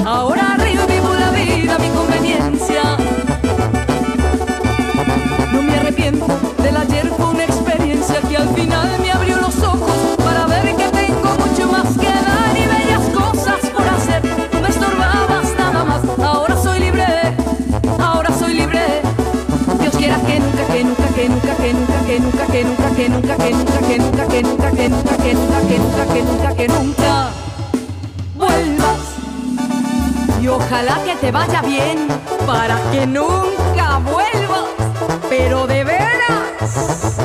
Ahora 0.05 0.55
río 0.57 0.85
vivo 0.85 1.11
la 1.15 1.31
vida 1.31 1.75
a 1.75 1.79
mi 1.79 1.89
conveniencia. 1.89 2.97
No 5.51 5.63
me 5.63 5.73
arrepiento 5.73 6.27
del 6.61 6.77
ayer, 6.77 7.07
fue 7.17 7.29
una 7.29 7.45
experiencia 7.45 8.21
que 8.21 8.37
al 8.37 8.49
final 8.49 8.89
me 9.01 9.11
abrió 9.11 9.37
los 9.37 9.57
ojos 9.63 9.91
para 10.23 10.45
ver 10.45 10.75
que 10.75 10.87
tengo 10.89 11.29
mucho 11.43 11.71
más 11.71 11.97
que 11.97 12.05
dar 12.07 12.55
y 12.55 12.67
bellas 12.67 13.09
cosas 13.09 13.59
por 13.71 13.87
hacer. 13.87 14.21
No 14.53 14.61
me 14.61 14.69
estorbabas 14.69 15.55
nada 15.57 15.83
más, 15.83 16.01
ahora 16.23 16.55
soy 16.61 16.79
libre, 16.79 17.07
ahora 17.97 18.31
soy 18.37 18.53
libre. 18.53 19.01
Dios 19.79 19.95
quiera 19.95 20.17
que 20.17 20.39
nunca, 20.39 20.67
que 20.67 20.83
nunca, 20.83 21.07
que 21.15 21.29
nunca, 21.29 21.55
que 21.55 21.69
nunca, 21.69 22.05
que 22.05 22.19
nunca, 22.19 22.45
que 22.53 23.09
nunca, 23.09 23.37
que 23.37 23.49
nunca, 23.49 23.87
que 23.87 23.97
nunca, 23.97 24.27
que 24.27 24.43
nunca, 24.43 24.69
que 24.69 24.89
nunca, 24.89 25.17
que 25.17 25.33
nunca, 25.33 25.63
que 25.63 25.63
nunca, 25.63 25.65
que 25.65 25.79
nunca, 25.79 26.13
que 26.13 26.21
nunca, 26.21 26.55
que 26.55 26.67
nunca 26.67 27.38
Ojalá 30.51 31.03
que 31.05 31.15
te 31.15 31.31
vaya 31.31 31.61
bien 31.61 32.07
para 32.47 32.75
que 32.91 33.05
nunca 33.05 33.99
vuelvas. 33.99 34.69
pero 35.29 35.67
de 35.67 35.83
veras. 35.83 37.17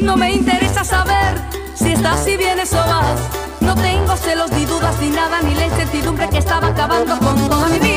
No 0.00 0.16
me 0.16 0.32
interesa 0.32 0.82
saber 0.84 1.40
si 1.74 1.92
estás, 1.92 2.24
si 2.24 2.36
vienes 2.36 2.72
o 2.72 2.76
vas. 2.76 3.20
No 3.60 3.76
tengo 3.76 4.16
celos 4.16 4.50
ni 4.50 4.64
dudas 4.64 4.96
ni 5.00 5.10
nada, 5.10 5.40
ni 5.42 5.54
la 5.54 5.66
incertidumbre 5.66 6.28
que 6.28 6.38
estaba 6.38 6.68
acabando 6.68 7.16
con 7.18 7.36
toda 7.48 7.68
mi 7.68 7.78
vida. 7.78 7.91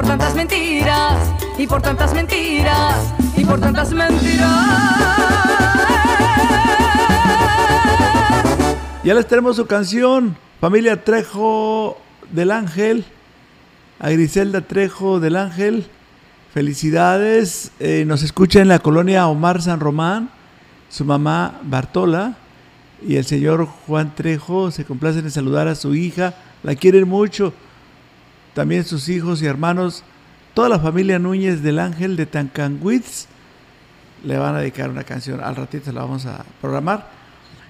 Por 0.00 0.08
tantas 0.08 0.34
mentiras, 0.34 1.30
y 1.58 1.66
por 1.66 1.82
tantas 1.82 2.14
mentiras, 2.14 3.12
y 3.36 3.44
por 3.44 3.60
tantas 3.60 3.92
mentiras. 3.92 4.48
Ya 9.04 9.12
les 9.12 9.26
tenemos 9.26 9.56
su 9.56 9.66
canción, 9.66 10.38
familia 10.58 11.04
Trejo 11.04 12.00
del 12.30 12.50
Ángel, 12.50 13.04
a 13.98 14.08
Griselda 14.08 14.62
Trejo 14.62 15.20
del 15.20 15.36
Ángel. 15.36 15.86
Felicidades, 16.54 17.70
eh, 17.78 18.04
nos 18.06 18.22
escucha 18.22 18.62
en 18.62 18.68
la 18.68 18.78
colonia 18.78 19.26
Omar 19.26 19.60
San 19.60 19.80
Román, 19.80 20.30
su 20.88 21.04
mamá 21.04 21.60
Bartola 21.62 22.38
y 23.06 23.16
el 23.16 23.26
señor 23.26 23.66
Juan 23.66 24.14
Trejo 24.14 24.70
se 24.70 24.86
complacen 24.86 25.26
en 25.26 25.30
saludar 25.30 25.68
a 25.68 25.74
su 25.74 25.94
hija, 25.94 26.32
la 26.62 26.74
quieren 26.74 27.06
mucho, 27.06 27.52
también 28.54 28.84
sus 28.84 29.08
hijos 29.08 29.42
y 29.42 29.46
hermanos, 29.46 30.02
toda 30.54 30.68
la 30.68 30.78
familia 30.78 31.18
Núñez 31.18 31.62
del 31.62 31.78
Ángel 31.78 32.16
de 32.16 32.26
Tancanwitz 32.26 33.26
le 34.24 34.36
van 34.36 34.54
a 34.54 34.60
dedicar 34.60 34.90
una 34.90 35.04
canción, 35.04 35.40
al 35.40 35.56
ratito 35.56 35.92
la 35.92 36.02
vamos 36.02 36.26
a 36.26 36.44
programar. 36.60 37.08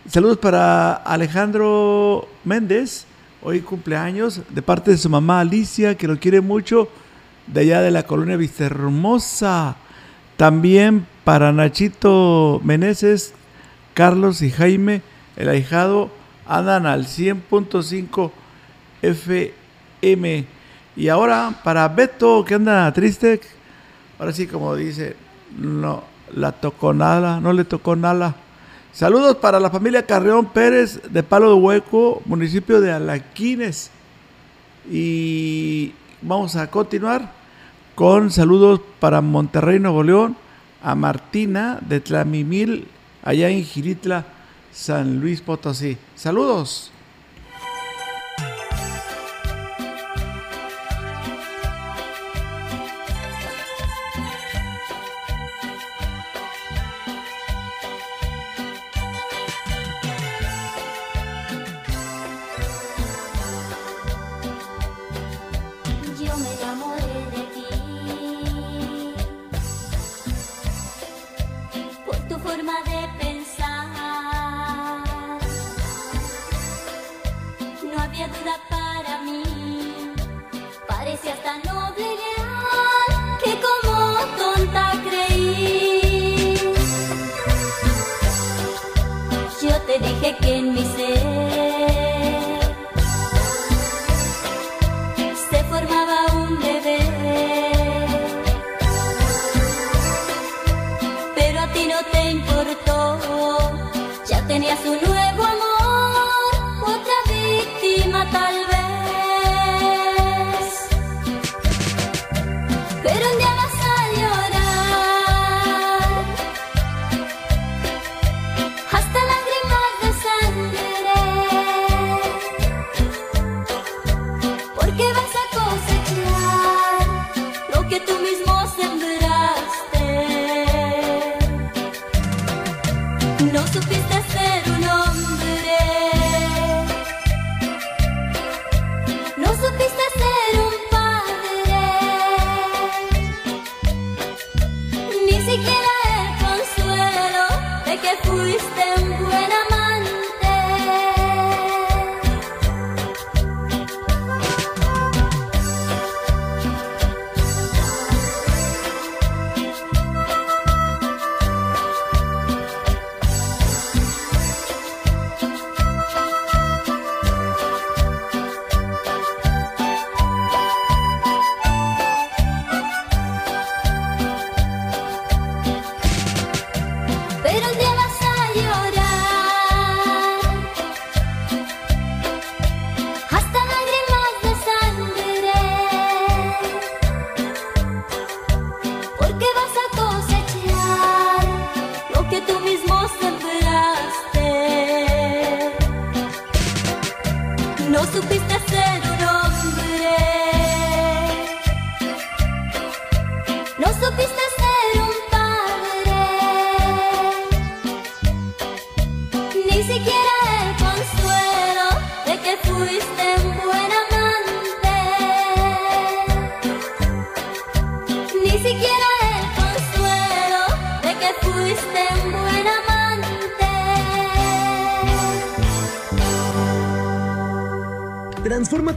Saludos 0.09 0.38
para 0.38 0.95
Alejandro 0.95 2.27
Méndez, 2.45 3.05
hoy 3.43 3.61
cumpleaños, 3.61 4.40
de 4.49 4.62
parte 4.62 4.90
de 4.90 4.97
su 4.97 5.09
mamá 5.09 5.40
Alicia, 5.40 5.97
que 5.97 6.09
lo 6.09 6.19
quiere 6.19 6.40
mucho, 6.40 6.88
de 7.47 7.61
allá 7.61 7.83
de 7.83 7.90
la 7.90 8.05
colonia 8.05 8.37
Vistahermosa. 8.37 9.77
También 10.37 11.07
para 11.23 11.53
Nachito 11.53 12.61
Meneses, 12.64 13.35
Carlos 13.95 14.43
y 14.43 14.51
Jaime, 14.51 15.03
el 15.37 15.49
ahijado, 15.49 16.11
andan 16.47 16.87
al 16.87 17.07
100.5 17.07 18.31
FM. 19.03 20.60
Y 20.96 21.09
ahora 21.09 21.61
para 21.62 21.88
Beto, 21.88 22.44
que 22.44 22.55
anda 22.55 22.92
triste, 22.92 23.40
ahora 24.18 24.33
sí 24.33 24.46
como 24.46 24.74
dice, 24.74 25.16
no 25.59 26.05
la 26.35 26.53
tocó 26.53 26.92
nada, 26.92 27.40
no 27.40 27.53
le 27.53 27.64
tocó 27.64 27.96
nada. 27.96 28.35
Saludos 28.92 29.37
para 29.37 29.61
la 29.61 29.70
familia 29.70 30.05
Carreón 30.05 30.46
Pérez 30.46 31.00
de 31.11 31.22
Palo 31.22 31.55
de 31.55 31.61
Hueco, 31.61 32.22
municipio 32.24 32.81
de 32.81 32.92
Alaquines. 32.92 33.90
Y 34.90 35.92
vamos 36.22 36.57
a 36.57 36.70
continuar 36.70 37.33
con 37.94 38.31
saludos 38.31 38.81
para 38.98 39.20
Monterrey, 39.20 39.79
Nuevo 39.79 40.03
León, 40.03 40.37
a 40.83 40.94
Martina 40.94 41.79
de 41.87 42.00
Tlamimil, 42.00 42.88
allá 43.22 43.48
en 43.48 43.64
Giritla, 43.64 44.24
San 44.72 45.20
Luis 45.20 45.40
Potosí. 45.40 45.96
Saludos. 46.16 46.90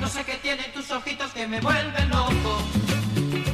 No 0.00 0.08
sé 0.08 0.24
qué 0.24 0.38
tienen 0.42 0.72
tus 0.72 0.90
ojitos 0.90 1.30
que 1.32 1.46
me 1.46 1.60
vuelven 1.60 2.08
loco. 2.08 2.62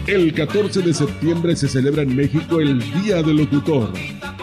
El 0.07 0.33
14 0.35 0.83
de 0.83 0.93
septiembre 0.93 1.57
se 1.57 1.66
celebra 1.66 2.03
en 2.03 2.14
México 2.14 2.61
el 2.61 2.79
Día 3.03 3.22
del 3.22 3.39
Locutor, 3.39 3.91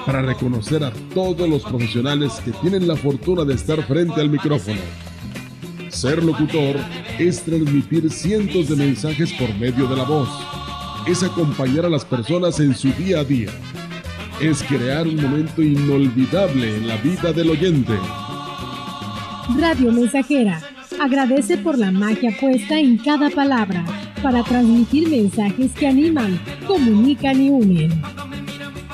para 0.05 0.23
reconocer 0.23 0.83
a 0.83 0.91
todos 1.13 1.47
los 1.47 1.61
profesionales 1.63 2.33
que 2.43 2.51
tienen 2.51 2.87
la 2.87 2.95
fortuna 2.95 3.45
de 3.45 3.53
estar 3.53 3.85
frente 3.85 4.19
al 4.19 4.29
micrófono. 4.29 4.81
Ser 5.91 6.23
locutor 6.23 6.77
es 7.19 7.43
transmitir 7.43 8.09
cientos 8.09 8.69
de 8.69 8.77
mensajes 8.77 9.33
por 9.33 9.53
medio 9.55 9.87
de 9.87 9.97
la 9.97 10.03
voz, 10.03 10.29
es 11.05 11.21
acompañar 11.21 11.85
a 11.85 11.89
las 11.89 12.05
personas 12.05 12.59
en 12.61 12.73
su 12.73 12.91
día 12.93 13.19
a 13.19 13.23
día, 13.25 13.49
es 14.39 14.63
crear 14.63 15.05
un 15.05 15.21
momento 15.21 15.61
inolvidable 15.61 16.77
en 16.77 16.87
la 16.87 16.95
vida 16.97 17.33
del 17.33 17.51
oyente. 17.51 17.93
Radio 19.59 19.91
Mensajera 19.91 20.61
agradece 20.99 21.57
por 21.57 21.77
la 21.77 21.91
magia 21.91 22.31
puesta 22.39 22.79
en 22.79 22.97
cada 22.97 23.29
palabra 23.29 23.85
para 24.23 24.43
transmitir 24.43 25.09
mensajes 25.09 25.73
que 25.73 25.87
animan, 25.87 26.39
comunican 26.65 27.41
y 27.41 27.49
unen. 27.49 28.01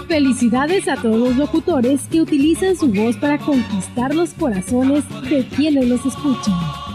Felicidades 0.07 0.87
a 0.87 0.95
todos 0.95 1.19
los 1.19 1.37
locutores 1.37 2.01
que 2.09 2.21
utilizan 2.21 2.75
su 2.75 2.87
voz 2.87 3.15
para 3.17 3.37
conquistar 3.37 4.15
los 4.15 4.33
corazones 4.33 5.03
de 5.29 5.45
quienes 5.47 5.87
los 5.87 6.03
escuchan. 6.05 6.86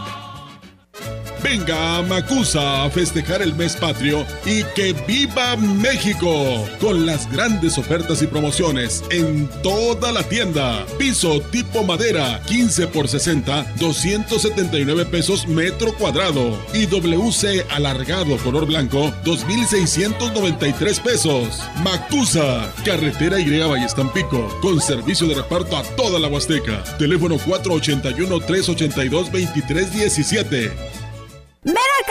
Venga 1.42 1.98
a 1.98 2.02
Macusa 2.02 2.84
a 2.84 2.90
festejar 2.90 3.42
el 3.42 3.54
mes 3.54 3.76
patrio 3.76 4.24
y 4.46 4.62
que 4.74 4.92
viva 5.06 5.56
México 5.56 6.66
con 6.80 7.04
las 7.04 7.30
grandes 7.30 7.78
ofertas 7.78 8.22
y 8.22 8.26
promociones 8.26 9.02
en 9.10 9.48
toda 9.62 10.12
la 10.12 10.22
tienda. 10.22 10.86
Piso 10.98 11.40
tipo 11.50 11.82
madera 11.82 12.40
15 12.46 12.86
por 12.88 13.08
60, 13.08 13.74
279 13.78 15.06
pesos 15.06 15.48
metro 15.48 15.92
cuadrado 15.94 16.56
y 16.74 16.86
WC 16.86 17.66
alargado 17.70 18.36
color 18.38 18.66
blanco 18.66 19.12
2693 19.24 21.00
pesos. 21.00 21.60
Macusa, 21.82 22.72
carretera 22.84 23.40
Y 23.40 23.62
Tampico 23.94 24.48
con 24.60 24.80
servicio 24.80 25.26
de 25.26 25.34
reparto 25.34 25.76
a 25.76 25.82
toda 25.82 26.18
la 26.18 26.28
Huasteca. 26.28 26.82
Teléfono 26.98 27.36
481 27.36 28.40
382 28.40 29.32
2317. 29.32 31.01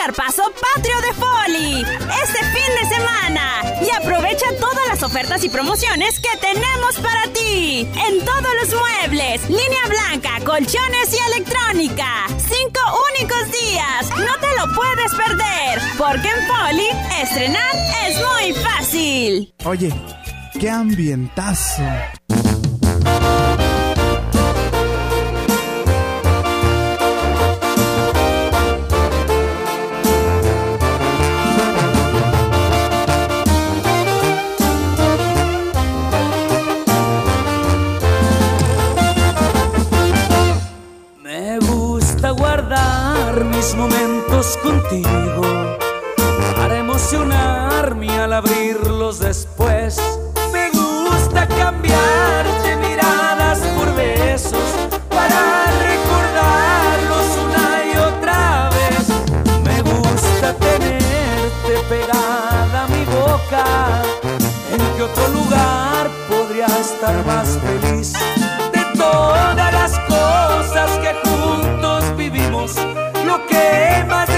Carpazo 0.04 0.42
Patrio 0.74 1.00
de 1.00 1.12
Foli 1.14 1.80
este 2.24 2.38
fin 2.46 2.74
de 2.80 2.96
semana 2.96 3.62
y 3.86 3.88
aprovecha 3.90 4.46
todas 4.58 4.88
las 4.88 5.00
ofertas 5.04 5.44
y 5.44 5.48
promociones 5.48 6.18
que 6.18 6.36
tenemos 6.38 6.96
para 6.96 7.32
ti 7.32 7.88
en 8.08 8.24
todos 8.24 8.52
los 8.60 8.80
muebles, 8.80 9.48
línea 9.48 9.86
blanca, 9.88 10.44
colchones 10.44 11.14
y 11.14 11.34
electrónica. 11.34 12.26
Cinco 12.30 12.80
únicos 13.12 13.52
días, 13.52 14.10
no 14.18 14.40
te 14.40 14.56
lo 14.56 14.74
puedes 14.74 15.14
perder, 15.14 15.80
porque 15.96 16.28
en 16.28 16.46
Foli 16.48 16.88
estrenar 17.22 17.72
es 18.04 18.16
muy 18.16 18.52
fácil. 18.54 19.54
Oye, 19.64 19.94
qué 20.58 20.68
ambientazo. 20.68 21.84
Contigo 44.42 45.42
para 46.56 46.78
emocionarme 46.78 48.10
al 48.18 48.32
abrirlos 48.32 49.20
después. 49.20 50.00
Me 50.52 50.68
gusta 50.70 51.46
cambiarte 51.46 52.76
miradas 52.76 53.60
por 53.76 53.94
besos 53.94 54.68
para 55.08 55.66
recordarlos 55.86 57.26
una 57.46 57.84
y 57.84 57.96
otra 57.96 58.70
vez. 58.70 59.06
Me 59.62 59.80
gusta 59.80 60.54
tenerte 60.54 61.72
pegada 61.88 62.84
a 62.84 62.88
mi 62.88 63.04
boca. 63.04 64.02
¿En 64.72 64.96
qué 64.96 65.02
otro 65.04 65.28
lugar 65.28 66.10
podría 66.28 66.66
estar 66.66 67.24
más 67.24 67.58
feliz? 67.58 68.12
De 68.72 68.84
todas 68.98 69.72
las 69.72 69.98
cosas 70.00 70.90
que 70.98 71.14
juntos 71.28 72.16
vivimos, 72.16 72.74
lo 73.24 73.46
que 73.46 74.04
más 74.08 74.31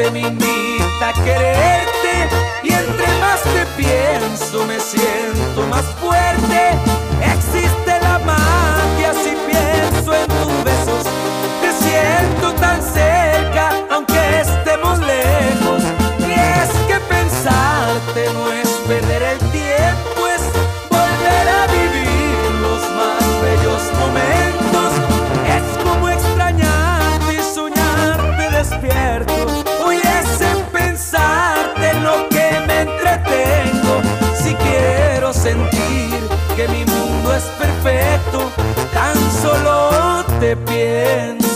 pensarte 0.00 0.10
me 0.10 0.20
invita 0.20 1.08
a 1.08 1.12
quererte 1.12 2.28
y 2.62 2.72
entre 2.72 3.06
más 3.20 3.42
te 3.42 3.66
pienso 3.76 4.66
me 4.66 4.78
siento 4.80 5.66
más 5.68 5.84
fuerte. 6.00 6.72
Existe 7.22 8.00
la 8.00 8.18
magia 8.20 9.12
si 9.22 9.30
pienso 9.50 10.14
en 10.14 10.26
tus 10.26 10.64
besos, 10.64 11.04
te 11.60 11.72
siento 11.84 12.54
tan 12.54 12.82
cerca 12.82 13.72
aunque 13.90 14.40
estemos 14.40 14.98
lejos. 15.00 15.82
Y 16.20 16.32
es 16.32 16.70
que 16.88 16.98
pensarte 17.08 18.32
no 18.34 18.52
es 18.52 18.69
te 40.40 40.56
pienso. 40.56 41.49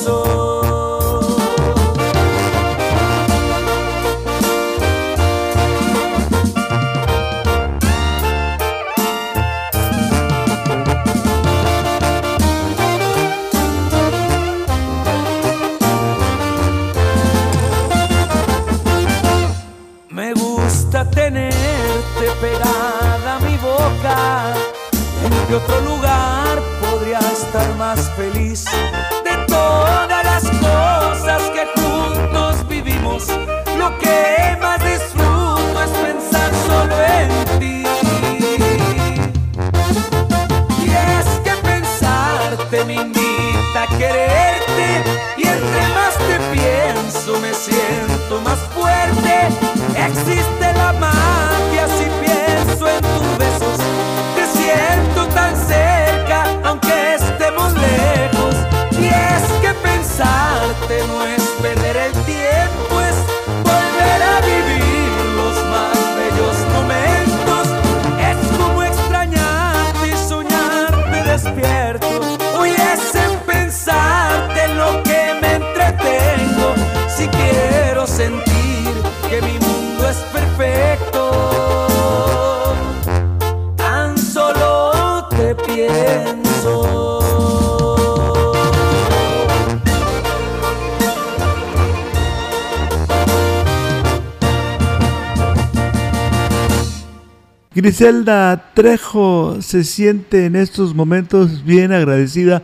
Griselda 97.84 98.70
Trejo 98.72 99.60
se 99.60 99.84
siente 99.84 100.46
en 100.46 100.56
estos 100.56 100.94
momentos 100.94 101.66
bien 101.66 101.92
agradecida 101.92 102.62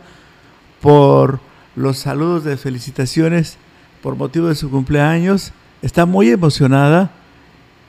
por 0.81 1.39
los 1.75 1.99
saludos 1.99 2.43
de 2.43 2.57
felicitaciones 2.57 3.59
por 4.01 4.15
motivo 4.15 4.47
de 4.47 4.55
su 4.55 4.71
cumpleaños. 4.71 5.53
Está 5.83 6.07
muy 6.07 6.31
emocionada 6.31 7.11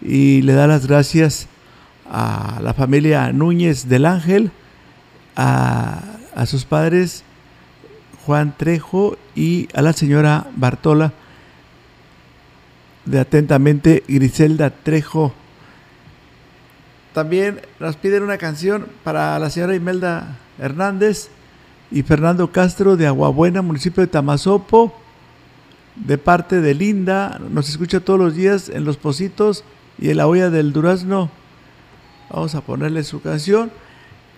y 0.02 0.42
le 0.42 0.52
da 0.52 0.66
las 0.66 0.86
gracias 0.86 1.48
a 2.10 2.60
la 2.62 2.74
familia 2.74 3.32
Núñez 3.32 3.88
del 3.88 4.04
Ángel, 4.04 4.50
a, 5.34 6.02
a 6.34 6.44
sus 6.44 6.66
padres 6.66 7.24
Juan 8.26 8.54
Trejo 8.58 9.16
y 9.34 9.68
a 9.72 9.80
la 9.80 9.94
señora 9.94 10.48
Bartola 10.54 11.14
de 13.06 13.20
atentamente 13.20 14.04
Griselda 14.06 14.68
Trejo. 14.68 15.32
También 17.14 17.60
nos 17.78 17.96
piden 17.96 18.22
una 18.22 18.38
canción 18.38 18.86
para 19.04 19.38
la 19.38 19.50
señora 19.50 19.74
Imelda 19.74 20.38
Hernández 20.58 21.28
y 21.90 22.02
Fernando 22.02 22.50
Castro 22.50 22.96
de 22.96 23.06
Aguabuena, 23.06 23.60
municipio 23.60 24.00
de 24.00 24.06
Tamazopo, 24.06 24.94
de 25.94 26.16
parte 26.16 26.62
de 26.62 26.72
Linda. 26.72 27.38
Nos 27.50 27.68
escucha 27.68 28.00
todos 28.00 28.18
los 28.18 28.34
días 28.34 28.70
en 28.70 28.86
Los 28.86 28.96
Positos 28.96 29.62
y 29.98 30.08
en 30.08 30.16
la 30.16 30.26
olla 30.26 30.48
del 30.48 30.72
Durazno. 30.72 31.30
Vamos 32.30 32.54
a 32.54 32.62
ponerle 32.62 33.04
su 33.04 33.20
canción. 33.20 33.70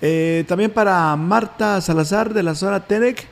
Eh, 0.03 0.45
también 0.49 0.72
para 0.72 1.14
Marta 1.14 1.81
Salazar 1.81 2.35
de 2.35 2.43
la 2.43 2.57
zona 2.57 2.81
Tenec, 2.81 3.25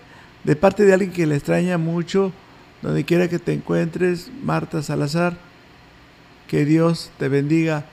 de 0.44 0.54
parte 0.54 0.84
de 0.84 0.94
alguien 0.94 1.10
que 1.10 1.26
le 1.26 1.34
extraña 1.34 1.78
mucho, 1.78 2.32
donde 2.80 3.04
quiera 3.04 3.26
que 3.26 3.40
te 3.40 3.52
encuentres, 3.52 4.30
Marta 4.44 4.82
Salazar. 4.82 5.36
Que 6.46 6.64
Dios 6.64 7.10
te 7.18 7.28
bendiga 7.28 7.86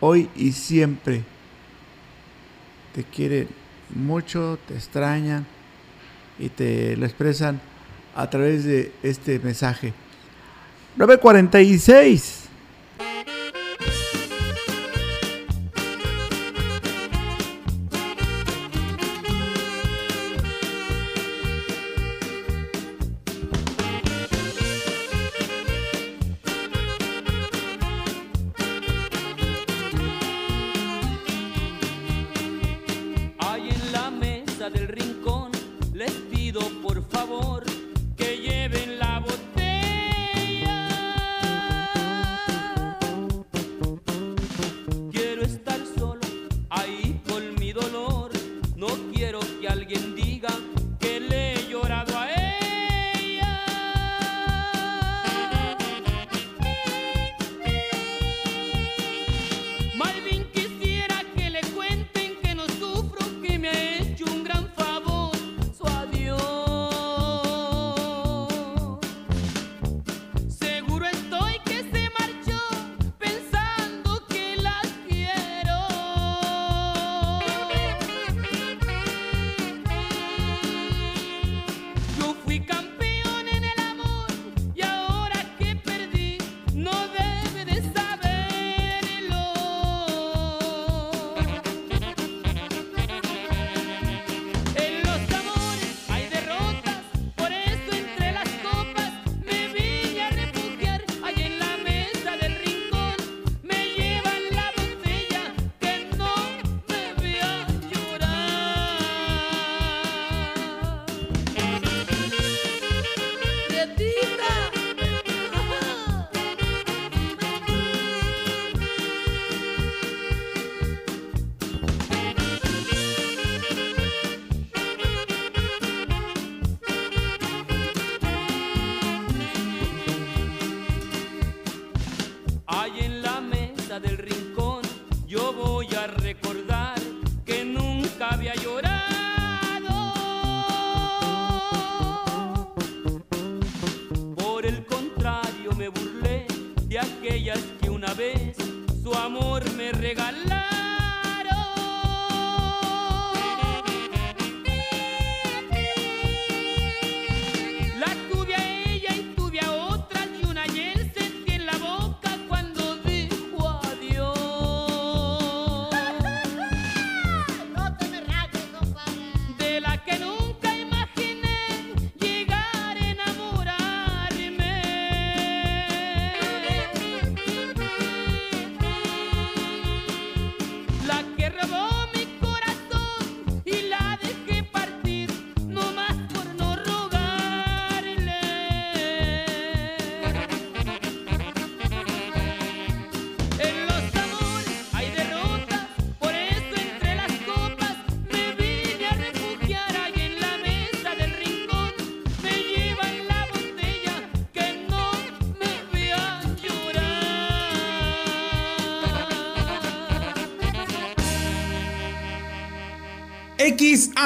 hoy 0.00 0.28
y 0.36 0.52
siempre. 0.52 1.22
Te 2.94 3.04
quieren 3.04 3.48
mucho, 3.94 4.58
te 4.66 4.74
extrañan 4.74 5.46
y 6.38 6.48
te 6.48 6.96
lo 6.96 7.06
expresan 7.06 7.60
a 8.14 8.28
través 8.30 8.64
de 8.64 8.92
este 9.02 9.38
mensaje. 9.38 9.92
946. 10.96 12.45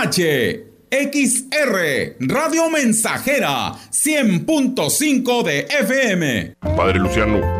XH, 0.00 0.64
XR, 0.90 2.16
Radio 2.20 2.70
Mensajera, 2.70 3.72
100.5 3.90 5.42
de 5.42 5.66
FM. 5.68 6.54
Padre 6.74 6.98
Luciano, 6.98 7.59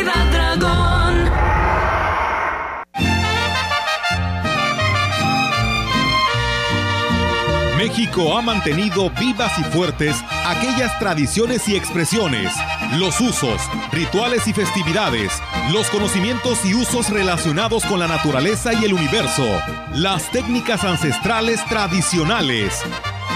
Ha 8.13 8.41
mantenido 8.41 9.09
vivas 9.11 9.57
y 9.57 9.63
fuertes 9.63 10.17
aquellas 10.45 10.99
tradiciones 10.99 11.67
y 11.69 11.77
expresiones, 11.77 12.51
los 12.97 13.19
usos, 13.21 13.61
rituales 13.93 14.47
y 14.47 14.53
festividades, 14.53 15.31
los 15.71 15.89
conocimientos 15.89 16.65
y 16.65 16.73
usos 16.73 17.09
relacionados 17.09 17.85
con 17.85 17.99
la 17.99 18.07
naturaleza 18.07 18.73
y 18.73 18.83
el 18.83 18.93
universo, 18.93 19.45
las 19.93 20.29
técnicas 20.29 20.83
ancestrales 20.83 21.65
tradicionales, 21.69 22.81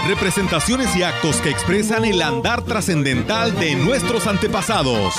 representaciones 0.08 0.94
y 0.94 1.02
actos 1.02 1.36
que 1.36 1.50
expresan 1.50 2.04
el 2.04 2.20
andar 2.20 2.60
trascendental 2.62 3.58
de 3.58 3.76
nuestros 3.76 4.26
antepasados. 4.26 5.14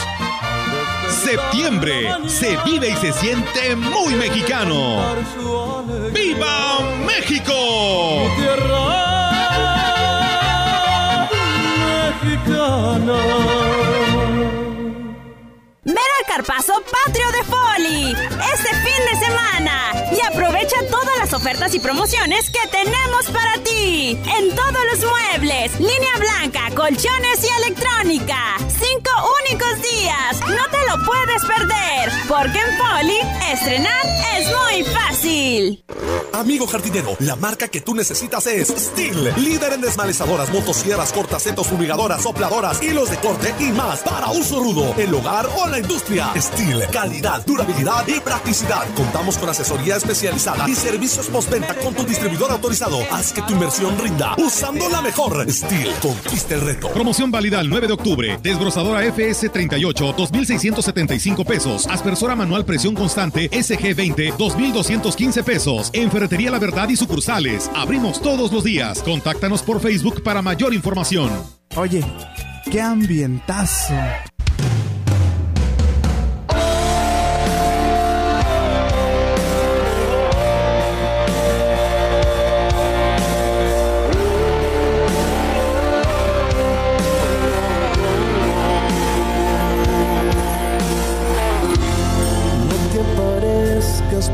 Septiembre 1.09 2.09
se 2.27 2.57
vive 2.63 2.89
y 2.89 2.95
se 2.97 3.11
siente 3.11 3.75
muy 3.75 4.13
mexicano. 4.13 5.15
¡Viva 6.13 6.79
México! 7.05 7.66
Ven 13.07 13.15
al 13.15 13.56
Carpazo 16.37 16.73
Patrio 16.91 17.31
de 17.31 17.43
Foli 17.45 18.11
este 18.11 18.69
fin 18.69 19.05
de 19.11 19.25
semana 19.25 19.91
y 20.15 20.21
aprovecha 20.23 20.75
todas 20.87 21.17
las 21.17 21.33
ofertas 21.33 21.73
y 21.73 21.79
promociones 21.79 22.51
que 22.51 22.67
tenemos 22.67 23.25
para 23.33 23.53
ti 23.63 24.19
en 24.37 24.55
todos 24.55 24.77
los 24.91 25.09
muebles, 25.09 25.79
línea 25.79 26.15
blanca, 26.19 26.69
colchones 26.75 27.43
y 27.43 27.63
electrónica. 27.63 28.37
Cinco 28.67 29.09
únicos 29.41 29.81
días, 29.81 30.39
no 30.41 30.69
te 30.69 30.77
lo 30.85 31.03
puedes 31.07 31.43
perder, 31.43 32.11
porque 32.27 32.59
en 32.59 32.77
Foli 32.77 33.19
estrenar 33.51 34.05
es 34.37 34.47
muy 34.47 34.83
fácil. 34.93 35.83
Amigo 36.33 36.67
jardinero, 36.67 37.15
la 37.19 37.35
marca 37.35 37.67
que 37.67 37.81
tú 37.81 37.95
necesitas 37.95 38.45
es 38.45 38.67
Steel, 38.67 39.33
líder 39.37 39.73
en 39.73 39.81
desmalezadoras, 39.81 40.51
motosierras, 40.51 41.11
cortacetos, 41.11 41.65
fumigadoras, 41.65 42.21
sopladoras, 42.21 42.81
hilos 42.83 43.09
de 43.09 43.17
corte 43.17 43.55
y 43.59 43.71
más 43.71 44.01
para 44.01 44.29
uso 44.29 44.59
rudo, 44.59 44.93
el 44.97 45.11
hogar 45.15 45.49
o 45.57 45.67
la 45.67 45.79
industria. 45.79 46.26
Steel, 46.35 46.83
calidad, 46.91 47.45
durabilidad 47.45 48.07
y 48.07 48.19
practicidad. 48.19 48.83
Contamos 48.95 49.37
con 49.37 49.49
asesoría 49.49 49.95
especializada 49.95 50.67
y 50.67 50.75
servicios 50.75 51.27
postventa 51.27 51.73
con 51.75 51.93
tu 51.93 52.03
distribuidor 52.03 52.51
autorizado. 52.51 52.99
Haz 53.11 53.31
que 53.31 53.41
tu 53.41 53.53
inversión 53.53 53.97
rinda 53.97 54.35
usando 54.37 54.89
la 54.89 55.01
mejor. 55.01 55.49
Steel, 55.51 55.91
conquista 56.01 56.55
el 56.55 56.61
reto. 56.61 56.89
Promoción 56.89 57.31
válida 57.31 57.61
el 57.61 57.69
9 57.69 57.87
de 57.87 57.93
octubre. 57.93 58.39
Desbrozadora 58.41 59.01
FS 59.11 59.49
38, 59.49 60.13
2,675 60.17 61.45
pesos. 61.45 61.87
Aspersora 61.87 62.35
manual 62.35 62.65
presión 62.65 62.95
constante 62.95 63.49
SG 63.51 63.95
20, 63.95 64.33
2,215 64.37 65.43
pesos. 65.43 65.89
En 65.93 66.11
Ferretería 66.11 66.51
La 66.51 66.59
Verdad 66.59 66.89
y 66.89 66.95
sucursales. 66.95 67.69
Abrimos 67.75 68.21
todos 68.21 68.51
los 68.51 68.63
días. 68.63 69.01
Contáctanos 69.03 69.61
por 69.63 69.79
Facebook 69.79 70.23
para 70.23 70.41
mayor 70.41 70.73
información. 70.73 71.31
Oye, 71.75 72.03
qué 72.71 72.81
ambientazo. 72.81 73.93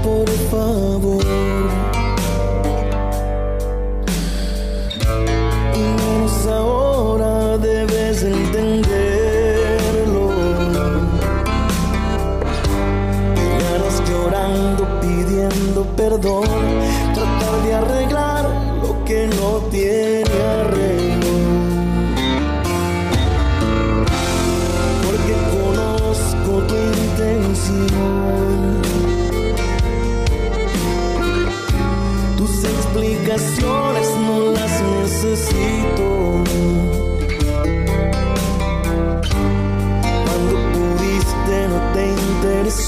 Por 0.04 0.28
favor. 0.52 1.33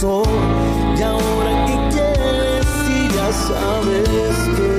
Y 0.03 1.01
ahora 1.01 1.65
que 1.67 1.75
quieres 1.95 2.65
si 2.85 3.07
ya 3.15 3.31
sabes 3.31 4.35
que 4.57 4.71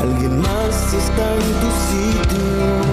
alguien 0.00 0.40
más 0.40 0.94
está 0.94 1.34
en 1.34 1.52
tu 1.60 1.70
sitio. 1.88 2.83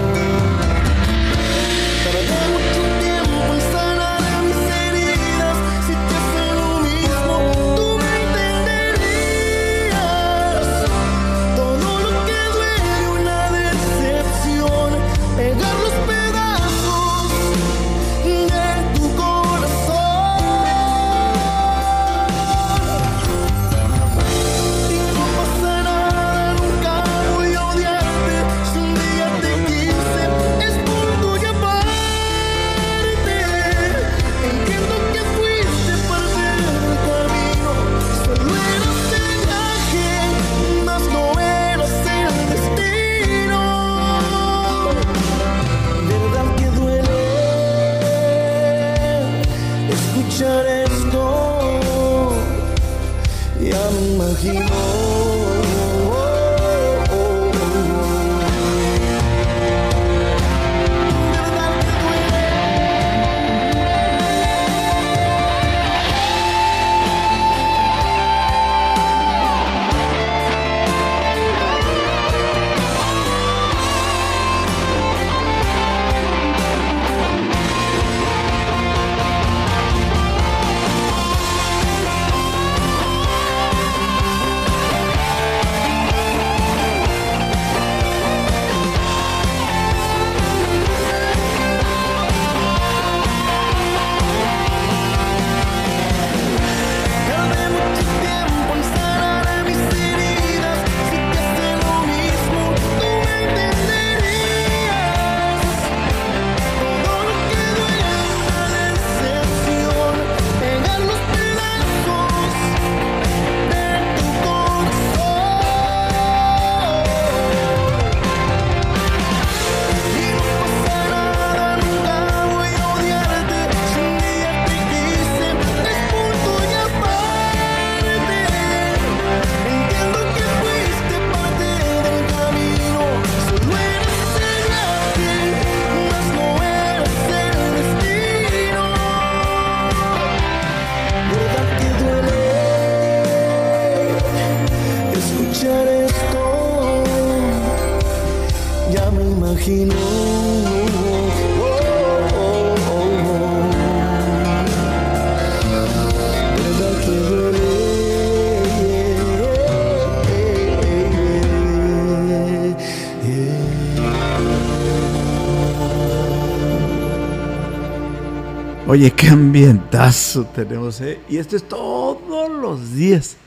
Oye, 168.92 169.10
qué 169.10 169.28
ambientazo 169.28 170.44
tenemos, 170.44 171.00
¿eh? 171.00 171.18
Y 171.26 171.38
esto 171.38 171.56
es 171.56 171.66
todos 171.66 172.50
los 172.50 172.92
días 172.92 173.38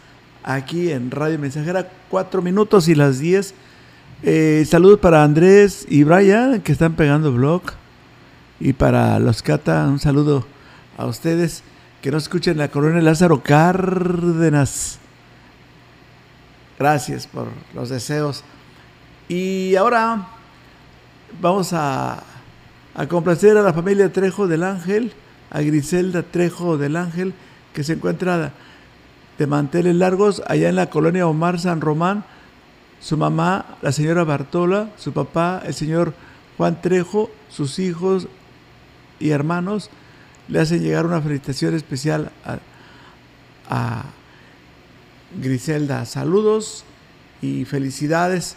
aquí 0.42 0.92
en 0.92 1.12
Radio 1.12 1.38
Mensajera, 1.38 1.88
cuatro 2.10 2.42
minutos 2.42 2.88
y 2.88 2.96
las 2.96 3.20
diez. 3.20 3.54
Eh, 4.24 4.66
saludos 4.68 5.00
para 5.00 5.24
Andrés 5.24 5.86
y 5.88 6.04
Brian 6.04 6.62
que 6.62 6.72
están 6.72 6.96
pegando 6.96 7.32
blog. 7.32 7.62
Y 8.60 8.74
para 8.74 9.20
los 9.20 9.44
Cata, 9.44 9.86
un 9.88 10.00
saludo 10.00 10.48
a 10.98 11.06
ustedes 11.06 11.62
que 12.02 12.10
nos 12.10 12.24
escuchan 12.24 12.54
en 12.54 12.58
la 12.58 12.70
colonia 12.70 13.04
Lázaro 13.04 13.44
Cárdenas. 13.44 14.98
Gracias 16.80 17.28
por 17.28 17.50
los 17.76 17.90
deseos. 17.90 18.44
Y 19.28 19.76
ahora 19.76 20.28
vamos 21.40 21.72
a 21.72 22.24
complacer 23.08 23.56
a 23.58 23.62
la 23.62 23.74
familia 23.74 24.12
Trejo 24.12 24.48
del 24.48 24.64
Ángel, 24.64 25.14
a 25.50 25.62
Griselda 25.62 26.24
Trejo 26.24 26.78
del 26.78 26.96
Ángel, 26.96 27.34
que 27.74 27.84
se 27.84 27.94
encuentra 27.94 28.54
de 29.38 29.48
manteles 29.48 29.96
largos 29.96 30.42
allá 30.48 30.70
en 30.70 30.76
la 30.76 30.90
colonia 30.90 31.28
Omar 31.28 31.60
San 31.60 31.82
Román. 31.82 32.24
Su 33.00 33.18
mamá, 33.18 33.78
la 33.82 33.92
señora 33.92 34.24
Bartola, 34.24 34.90
su 34.98 35.14
papá, 35.14 35.62
el 35.66 35.74
señor 35.74 36.14
Juan 36.58 36.82
Trejo, 36.82 37.30
sus 37.50 37.80
hijos 37.80 38.28
y 39.20 39.30
hermanos 39.30 39.90
le 40.48 40.60
hacen 40.60 40.82
llegar 40.82 41.06
una 41.06 41.22
felicitación 41.22 41.76
especial 41.76 42.32
a, 43.70 44.04
Griselda. 45.42 46.06
Saludos 46.06 46.86
y 47.42 47.66
felicidades 47.66 48.56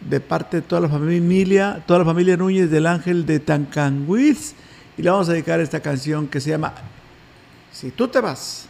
de 0.00 0.20
parte 0.20 0.58
de 0.58 0.62
toda 0.62 0.82
la 0.82 0.88
familia, 0.88 1.82
toda 1.86 2.00
la 2.00 2.04
familia 2.04 2.36
Núñez 2.36 2.70
del 2.70 2.86
Ángel 2.86 3.24
de 3.24 3.38
Tancanguiz. 3.40 4.54
Y 4.96 5.02
le 5.02 5.10
vamos 5.10 5.28
a 5.28 5.32
dedicar 5.32 5.60
esta 5.60 5.80
canción 5.80 6.26
que 6.26 6.40
se 6.40 6.50
llama 6.50 6.74
Si 7.72 7.90
tú 7.90 8.08
te 8.08 8.20
vas. 8.20 8.66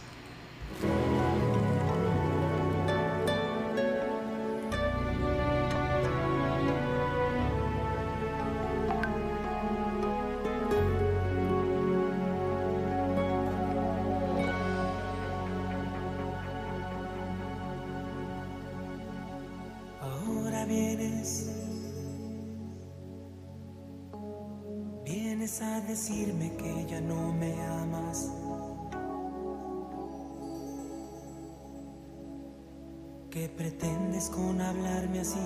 Decirme 25.87 26.51
que 26.57 26.85
ya 26.85 26.99
no 26.99 27.31
me 27.31 27.53
amas. 27.65 28.29
¿Qué 33.31 33.47
pretendes 33.47 34.29
con 34.29 34.59
hablarme 34.59 35.21
así? 35.21 35.39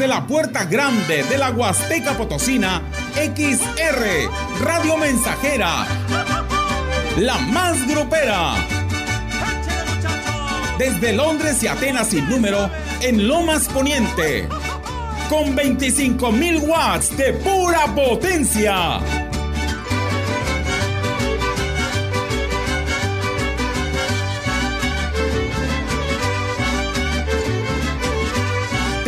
Desde 0.00 0.14
la 0.14 0.26
puerta 0.26 0.64
grande 0.64 1.24
de 1.24 1.36
la 1.36 1.50
Huasteca 1.50 2.16
Potosina, 2.16 2.80
XR, 3.16 4.64
Radio 4.64 4.96
Mensajera, 4.96 5.86
la 7.18 7.36
más 7.36 7.86
grupera. 7.86 8.54
Desde 10.78 11.12
Londres 11.12 11.62
y 11.62 11.66
Atenas 11.66 12.08
sin 12.08 12.26
número, 12.30 12.70
en 13.02 13.28
Lomas 13.28 13.68
Poniente, 13.68 14.48
con 15.28 15.54
25.000 15.54 16.66
watts 16.66 17.14
de 17.18 17.34
pura 17.34 17.84
potencia. 17.94 19.19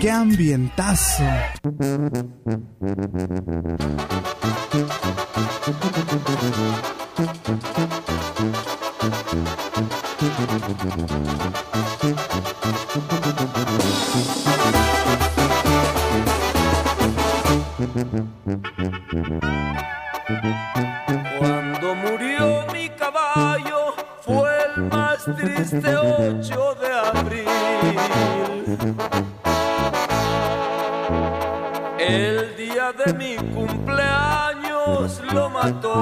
qué 0.00 0.10
ambientazo. 0.10 1.24
Cumpleaños 35.72 35.97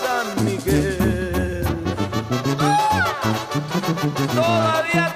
San 0.00 0.44
Miguel. 0.44 1.64
Todavía 4.34 5.07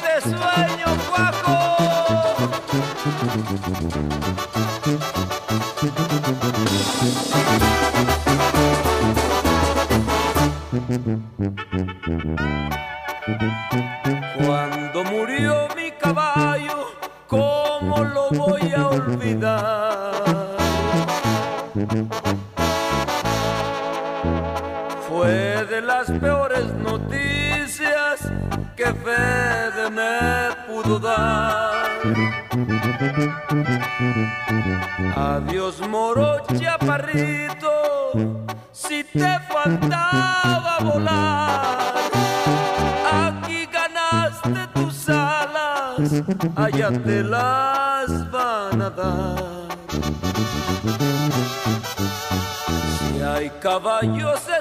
caballos 53.72 54.51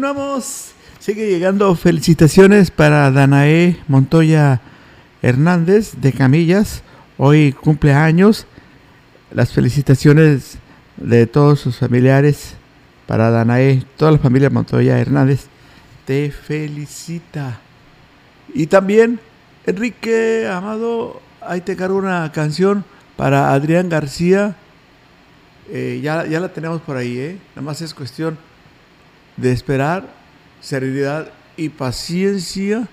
Continuamos. 0.00 0.72
Sigue 0.98 1.28
llegando 1.28 1.74
felicitaciones 1.76 2.70
para 2.70 3.10
Danae 3.10 3.76
Montoya 3.86 4.62
Hernández 5.20 5.92
de 6.00 6.14
Camillas. 6.14 6.82
Hoy 7.18 7.52
cumpleaños. 7.52 8.46
Las 9.30 9.52
felicitaciones 9.52 10.56
de 10.96 11.26
todos 11.26 11.60
sus 11.60 11.76
familiares 11.76 12.54
para 13.06 13.30
Danae. 13.30 13.84
Toda 13.98 14.12
la 14.12 14.18
familia 14.18 14.48
Montoya 14.48 14.98
Hernández 14.98 15.48
te 16.06 16.30
felicita. 16.30 17.60
Y 18.54 18.68
también, 18.68 19.20
Enrique 19.66 20.48
Amado, 20.50 21.20
ahí 21.42 21.60
te 21.60 21.76
cargo 21.76 21.98
una 21.98 22.32
canción 22.32 22.86
para 23.18 23.52
Adrián 23.52 23.90
García. 23.90 24.56
Eh, 25.68 26.00
ya, 26.02 26.24
ya 26.24 26.40
la 26.40 26.48
tenemos 26.48 26.80
por 26.80 26.96
ahí, 26.96 27.18
¿eh? 27.18 27.38
Nada 27.54 27.66
más 27.66 27.82
es 27.82 27.92
cuestión 27.92 28.38
de 29.40 29.52
esperar, 29.52 30.06
serenidad 30.60 31.30
y 31.56 31.70
paciencia 31.70 32.88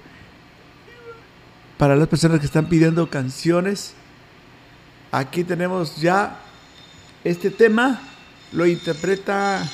para 1.78 1.96
las 1.96 2.08
personas 2.08 2.40
que 2.40 2.46
están 2.46 2.68
pidiendo 2.68 3.10
canciones. 3.10 3.94
Aquí 5.12 5.44
tenemos 5.44 5.98
ya 5.98 6.40
este 7.24 7.50
tema, 7.50 8.02
lo 8.54 8.66
interpreta 8.66 9.70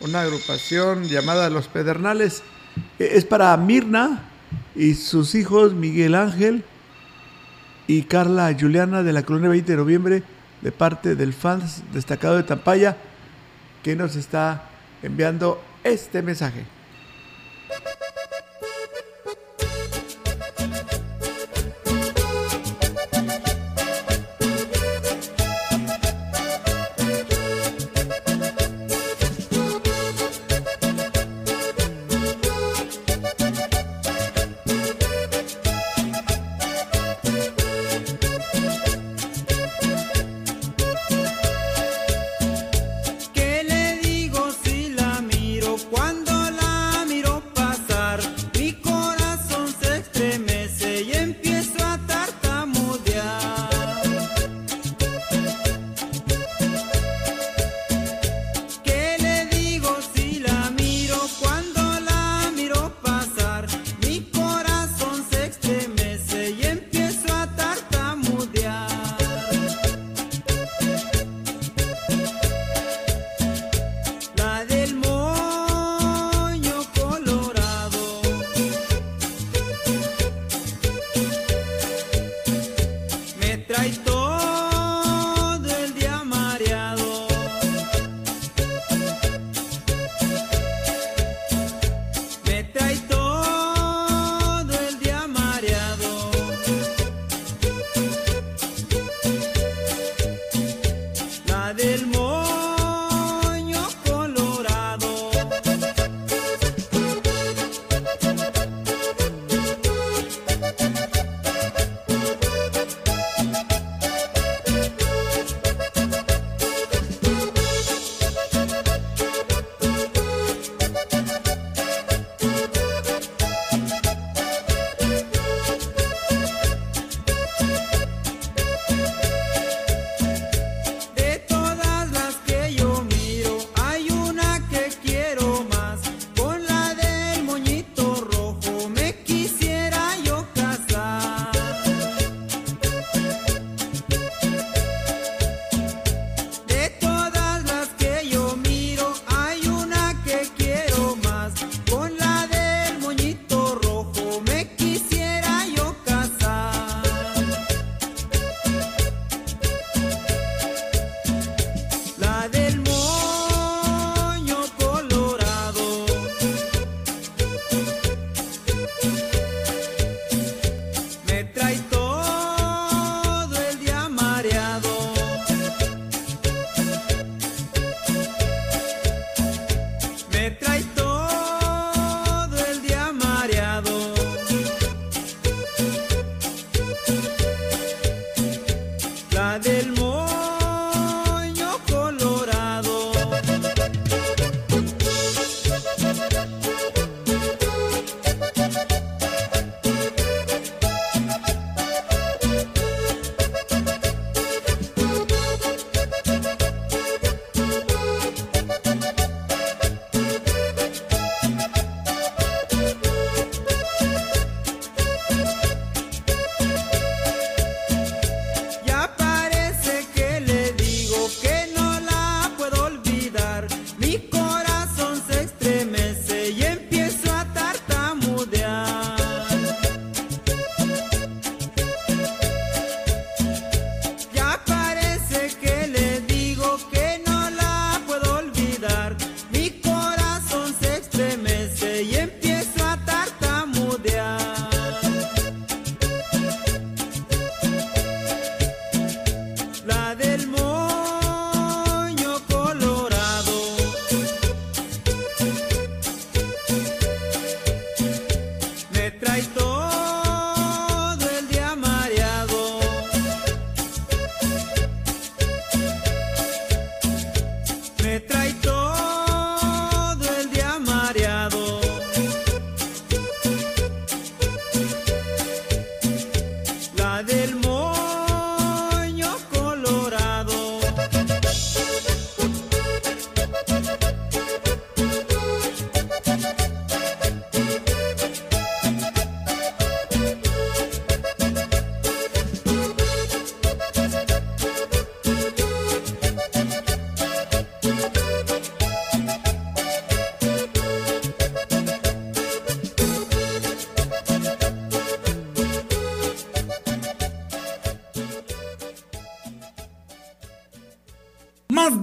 una 0.00 0.22
agrupación 0.22 1.04
llamada 1.04 1.50
Los 1.50 1.68
Pedernales. 1.68 2.42
Eh, 2.98 3.10
Es 3.14 3.24
para 3.24 3.56
Mirna 3.56 4.22
y 4.74 4.94
sus 4.94 5.34
hijos 5.34 5.74
Miguel 5.74 6.14
Ángel 6.14 6.64
y 7.86 8.02
Carla 8.02 8.54
Juliana 8.58 9.02
de 9.02 9.12
la 9.12 9.22
colonia 9.22 9.48
20 9.48 9.72
de 9.72 9.78
noviembre 9.78 10.22
de 10.60 10.72
parte 10.72 11.16
del 11.16 11.32
fans 11.32 11.82
destacado 11.92 12.36
de 12.36 12.42
Tampaya 12.42 12.96
que 13.82 13.94
nos 13.94 14.16
está 14.16 14.68
enviando 15.02 15.62
este 15.86 16.22
mensaje. 16.22 16.64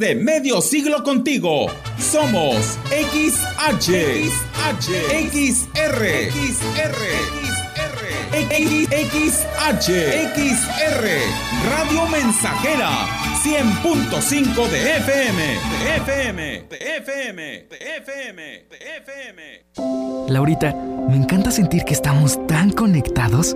De 0.04 0.16
medio 0.16 0.60
siglo 0.60 1.02
contigo. 1.02 1.68
Somos 1.98 2.78
XH, 2.92 3.90
XH, 4.28 4.90
XR, 5.32 6.00
XR, 6.30 7.00
XH, 9.14 9.88
XR, 10.36 11.04
Radio 11.72 12.06
Mensajera, 12.08 12.92
100.5 13.46 14.68
de 14.68 14.98
FM, 14.98 15.42
de 15.80 15.96
FM, 15.96 16.64
de 16.70 16.78
FM, 16.98 17.68
de 17.70 17.78
FM, 17.98 18.42
de 18.70 18.78
FM. 18.98 19.40
Laurita, 20.28 20.76
me 21.08 21.16
encanta 21.16 21.50
sentir 21.50 21.86
que 21.86 21.94
estamos 21.94 22.46
tan 22.48 22.72
conectados. 22.72 23.56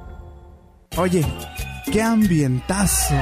Oye, 0.97 1.25
qué 1.89 2.01
ambientazo. 2.01 3.15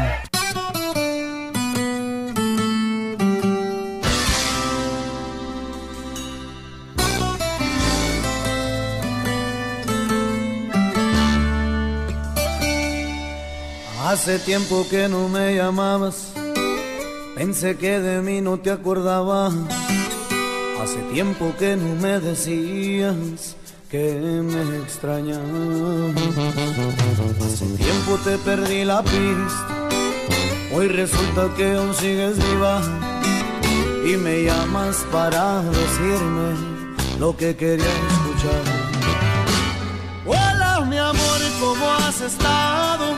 Hace 14.03 14.39
tiempo 14.39 14.87
que 14.89 15.07
no 15.07 15.29
me 15.29 15.55
llamabas, 15.55 16.33
pensé 17.35 17.77
que 17.77 17.99
de 17.99 18.23
mí 18.23 18.41
no 18.41 18.59
te 18.59 18.71
acordabas. 18.71 19.53
Hace 20.81 20.97
tiempo 21.13 21.53
que 21.59 21.75
no 21.75 21.93
me 22.01 22.19
decías 22.19 23.55
que 23.89 24.21
me 24.43 24.77
extrañabas. 24.83 25.43
Hace 27.41 27.65
tiempo 27.77 28.17
te 28.23 28.37
perdí 28.37 28.85
la 28.85 29.01
pista, 29.01 29.89
hoy 30.73 30.87
resulta 30.89 31.49
que 31.57 31.75
aún 31.75 31.93
sigues 31.95 32.37
viva 32.37 32.81
y 34.05 34.15
me 34.15 34.43
llamas 34.43 34.97
para 35.11 35.63
decirme 35.63 36.55
lo 37.19 37.35
que 37.35 37.55
quería 37.55 37.93
escuchar. 38.11 38.63
Hola 40.25 40.85
mi 40.87 40.97
amor, 40.97 41.39
¿cómo 41.59 41.91
has 41.91 42.21
estado? 42.21 43.15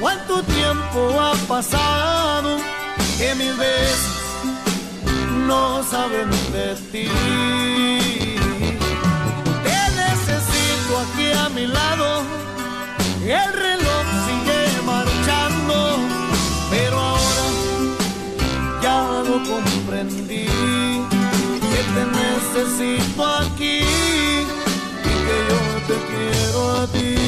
¿Cuánto 0.00 0.42
tiempo 0.44 1.20
ha 1.20 1.34
pasado 1.48 2.58
que 3.18 3.34
mis 3.34 3.56
besos 3.58 4.20
no 5.48 5.82
saben 5.82 6.30
de? 6.52 8.09
Mi 11.54 11.66
lado, 11.66 12.22
el 13.22 13.52
reloj 13.52 14.04
sigue 14.26 14.82
marchando, 14.84 15.96
pero 16.70 16.98
ahora 16.98 17.46
ya 18.82 19.22
lo 19.28 19.42
comprendí, 19.42 20.46
que 21.70 21.80
te 21.94 22.04
necesito 22.20 23.26
aquí 23.26 23.80
y 25.04 25.14
que 25.26 25.36
yo 25.48 25.60
te 25.86 25.96
quiero 26.08 26.70
a 26.72 26.86
ti. 26.86 27.19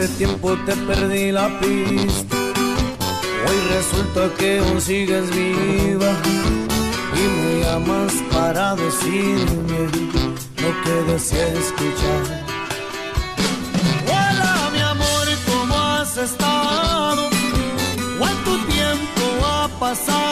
Hace 0.00 0.08
tiempo 0.16 0.56
te 0.64 0.74
perdí 0.76 1.30
la 1.30 1.46
pista, 1.60 2.36
hoy 3.46 3.58
resulta 3.68 4.34
que 4.38 4.58
aún 4.58 4.80
sigues 4.80 5.28
viva 5.28 6.12
y 7.14 7.28
me 7.36 7.60
llamas 7.60 8.14
para 8.32 8.76
decirme 8.76 9.90
lo 10.56 10.82
que 10.84 11.12
deseas 11.12 11.52
escuchar. 11.52 12.46
Hola 14.06 14.70
mi 14.72 14.80
amor, 14.80 15.26
¿cómo 15.46 15.76
has 15.76 16.16
estado? 16.16 17.28
¿Cuánto 18.18 18.56
tiempo 18.68 19.46
ha 19.46 19.68
pasado 19.78 20.29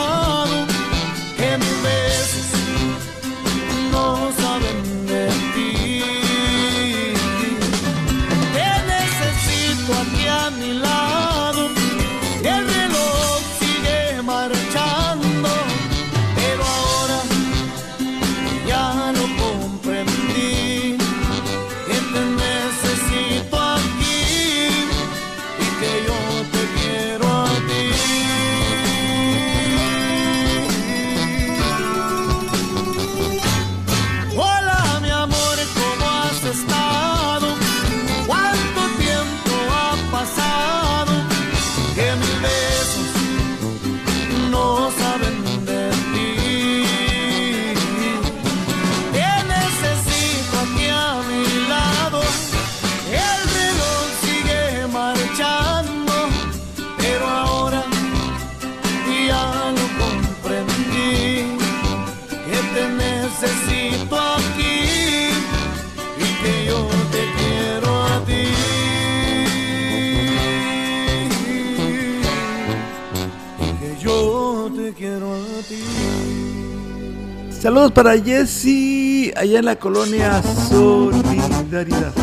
Saludos 77.68 77.92
para 77.92 78.18
Jesse, 78.18 79.30
allá 79.36 79.58
en 79.58 79.66
la 79.66 79.76
colonia 79.76 80.42
Solidaridad. 80.42 82.14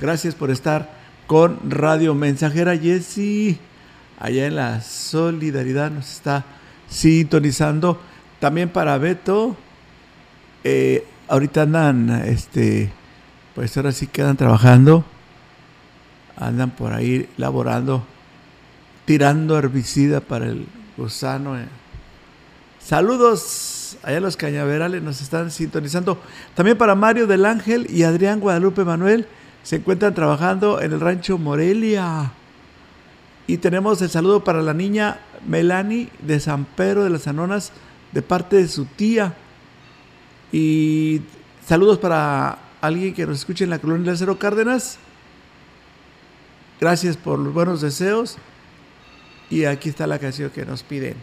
Gracias 0.00 0.34
por 0.34 0.50
estar 0.50 0.90
con 1.26 1.58
Radio 1.70 2.14
Mensajera 2.14 2.74
Jesse, 2.78 3.58
allá 4.18 4.46
en 4.46 4.56
la 4.56 4.80
Solidaridad 4.80 5.90
nos 5.90 6.10
está 6.10 6.46
sintonizando. 6.88 8.00
También 8.38 8.70
para 8.70 8.96
Beto, 8.96 9.54
eh, 10.64 11.06
ahorita 11.28 11.60
andan, 11.60 12.08
este, 12.24 12.90
pues 13.54 13.76
ahora 13.76 13.92
sí 13.92 14.06
quedan 14.06 14.38
trabajando, 14.38 15.04
andan 16.38 16.70
por 16.70 16.94
ahí 16.94 17.28
laborando, 17.36 18.02
tirando 19.04 19.58
herbicida 19.58 20.22
para 20.22 20.46
el 20.46 20.66
gusano. 20.96 21.58
eh. 21.58 21.66
Saludos 22.78 23.79
allá 24.02 24.20
los 24.20 24.36
cañaverales 24.36 25.02
nos 25.02 25.20
están 25.20 25.50
sintonizando. 25.50 26.18
También 26.54 26.78
para 26.78 26.94
Mario 26.94 27.26
del 27.26 27.44
Ángel 27.44 27.86
y 27.90 28.02
Adrián 28.02 28.40
Guadalupe 28.40 28.84
Manuel 28.84 29.26
se 29.62 29.76
encuentran 29.76 30.14
trabajando 30.14 30.80
en 30.80 30.92
el 30.92 31.00
rancho 31.00 31.38
Morelia. 31.38 32.32
Y 33.46 33.58
tenemos 33.58 34.00
el 34.02 34.10
saludo 34.10 34.44
para 34.44 34.62
la 34.62 34.74
niña 34.74 35.18
Melanie 35.46 36.08
de 36.20 36.40
San 36.40 36.64
Pedro 36.64 37.04
de 37.04 37.10
las 37.10 37.26
Anonas 37.26 37.72
de 38.12 38.22
parte 38.22 38.56
de 38.56 38.68
su 38.68 38.84
tía. 38.84 39.34
Y 40.52 41.22
saludos 41.66 41.98
para 41.98 42.58
alguien 42.80 43.14
que 43.14 43.26
nos 43.26 43.38
escuche 43.38 43.64
en 43.64 43.70
la 43.70 43.78
colonia 43.78 44.12
Lázaro 44.12 44.38
Cárdenas. 44.38 44.98
Gracias 46.80 47.16
por 47.16 47.38
los 47.38 47.52
buenos 47.52 47.80
deseos. 47.80 48.38
Y 49.50 49.64
aquí 49.64 49.88
está 49.88 50.06
la 50.06 50.18
canción 50.18 50.50
que 50.50 50.64
nos 50.64 50.82
piden. 50.82 51.16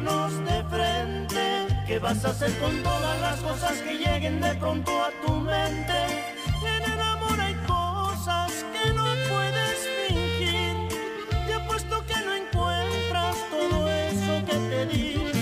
De 0.00 0.64
frente. 0.70 1.66
¿Qué 1.86 1.98
vas 1.98 2.24
a 2.24 2.30
hacer 2.30 2.50
con 2.58 2.82
todas 2.82 3.20
las 3.20 3.38
cosas 3.40 3.72
que 3.82 3.98
lleguen 3.98 4.40
de 4.40 4.54
pronto 4.54 4.90
a 5.04 5.10
tu 5.26 5.34
mente? 5.34 5.92
En 6.64 6.92
el 6.92 7.00
amor 7.00 7.38
hay 7.38 7.54
cosas 7.66 8.50
que 8.72 8.92
no 8.94 9.04
puedes 9.28 9.78
fingir. 10.08 10.74
Te 11.46 11.52
apuesto 11.52 12.02
que 12.06 12.16
no 12.24 12.34
encuentras 12.34 13.36
todo 13.50 13.90
eso 13.90 14.46
que 14.46 14.56
te 14.70 14.86
di. 14.86 15.32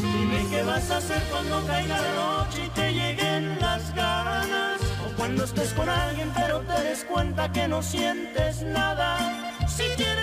Dime 0.00 0.46
qué 0.48 0.62
vas 0.62 0.88
a 0.90 0.98
hacer 0.98 1.22
cuando 1.30 1.66
caiga 1.66 2.00
la 2.00 2.12
noche 2.14 2.66
y 2.66 2.68
te 2.68 2.92
lleguen 2.92 3.58
las 3.60 3.92
ganas. 3.96 4.80
O 5.04 5.16
cuando 5.16 5.42
estés 5.42 5.72
con 5.72 5.88
alguien 5.88 6.30
pero 6.36 6.60
te 6.60 6.80
des 6.82 7.02
cuenta 7.04 7.50
que 7.50 7.66
no 7.66 7.82
sientes 7.82 8.62
nada. 8.62 9.18
Si 9.66 9.84
quieres 9.96 10.21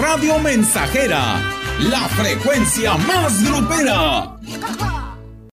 Radio 0.00 0.40
Mensajera, 0.40 1.40
la 1.78 2.08
frecuencia 2.08 2.96
más 2.96 3.44
grupera. 3.44 4.39